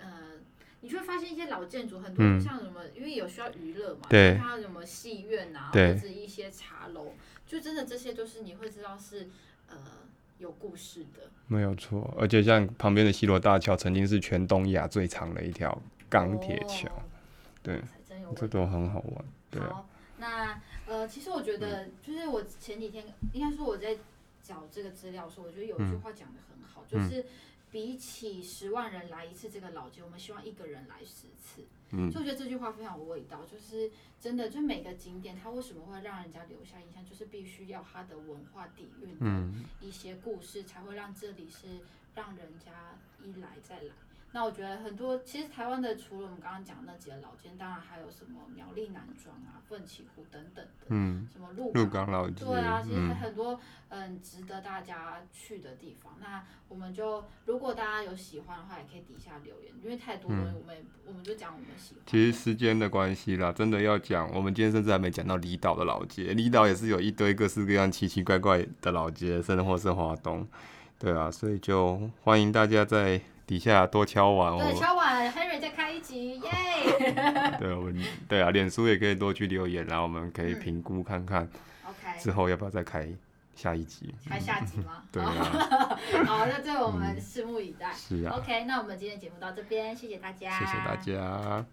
[0.00, 0.32] 呃，
[0.80, 7.14] 你就会发现一些老建筑，很多像什么，嗯、因为有需要娱乐嘛，对，还有什么戏院啊，对或者一些茶楼，
[7.46, 9.28] 就真的这些都是你会知道是
[9.68, 9.76] 呃
[10.38, 11.30] 有故事的。
[11.48, 17.02] 没有错，而且像旁边的西罗大桥，曾经是全东亚最长的一条钢铁桥，哦、
[17.62, 17.80] 对，
[18.36, 19.24] 这都很好玩。
[19.50, 19.62] 对。
[19.62, 19.88] 啊，好，
[20.18, 23.96] 那呃，其实我觉得，就是我前几天应该说我在
[24.42, 27.24] 找这个资料的时候，我觉得有一句话讲的很好，嗯、就是。
[27.76, 31.62] 比起十万人来一次这个老街，我们希望一个人来十次。
[31.90, 41.80] 嗯，所以我觉得这句话非常有味道，就是真的，就每个景点它为什么会让人家留下印象，就是必须要它的文化底蕴的一些故事，才会让这里是
[42.14, 43.92] 让人家一来再来。
[44.36, 53.58] 那我觉得很多，其实台湾的除了我们刚刚讲的那几个老街，当然还有什么苗栗南庄啊、奋起湖等等的，嗯，什么鹿鹿港老街，对啊，其实很多
[53.88, 56.12] 嗯值得大家去的地方。
[56.18, 62.02] 嗯、那我们就如果大家有喜欢的话，也可以底下留言，因为太多了，我们、嗯、我们就讲我们喜欢。
[62.04, 70.46] 其实时间的关系啦，真的要讲，我们今天甚至还没讲到离岛的老街，离岛也是有一堆各式各样奇奇怪怪的老街，甚至或是华东，
[70.98, 73.18] 对啊，所以就欢迎大家在。
[73.46, 77.56] 底下多敲碗，对，敲碗，Henry 再开一集， 耶！
[77.60, 81.48] 对，我们对啊，脸书也可以多去留言，然后我们可以评估看看
[81.84, 83.08] ，OK，之后要不要再开
[83.54, 84.12] 下一集？
[84.28, 85.04] 开下集吗？
[85.12, 85.30] 对啊。
[86.26, 87.92] 好，那这个我们拭目以待。
[87.94, 88.34] 是啊。
[88.36, 90.58] OK，那我们今天节目到这边，谢谢大家。
[90.58, 91.64] 谢谢大家。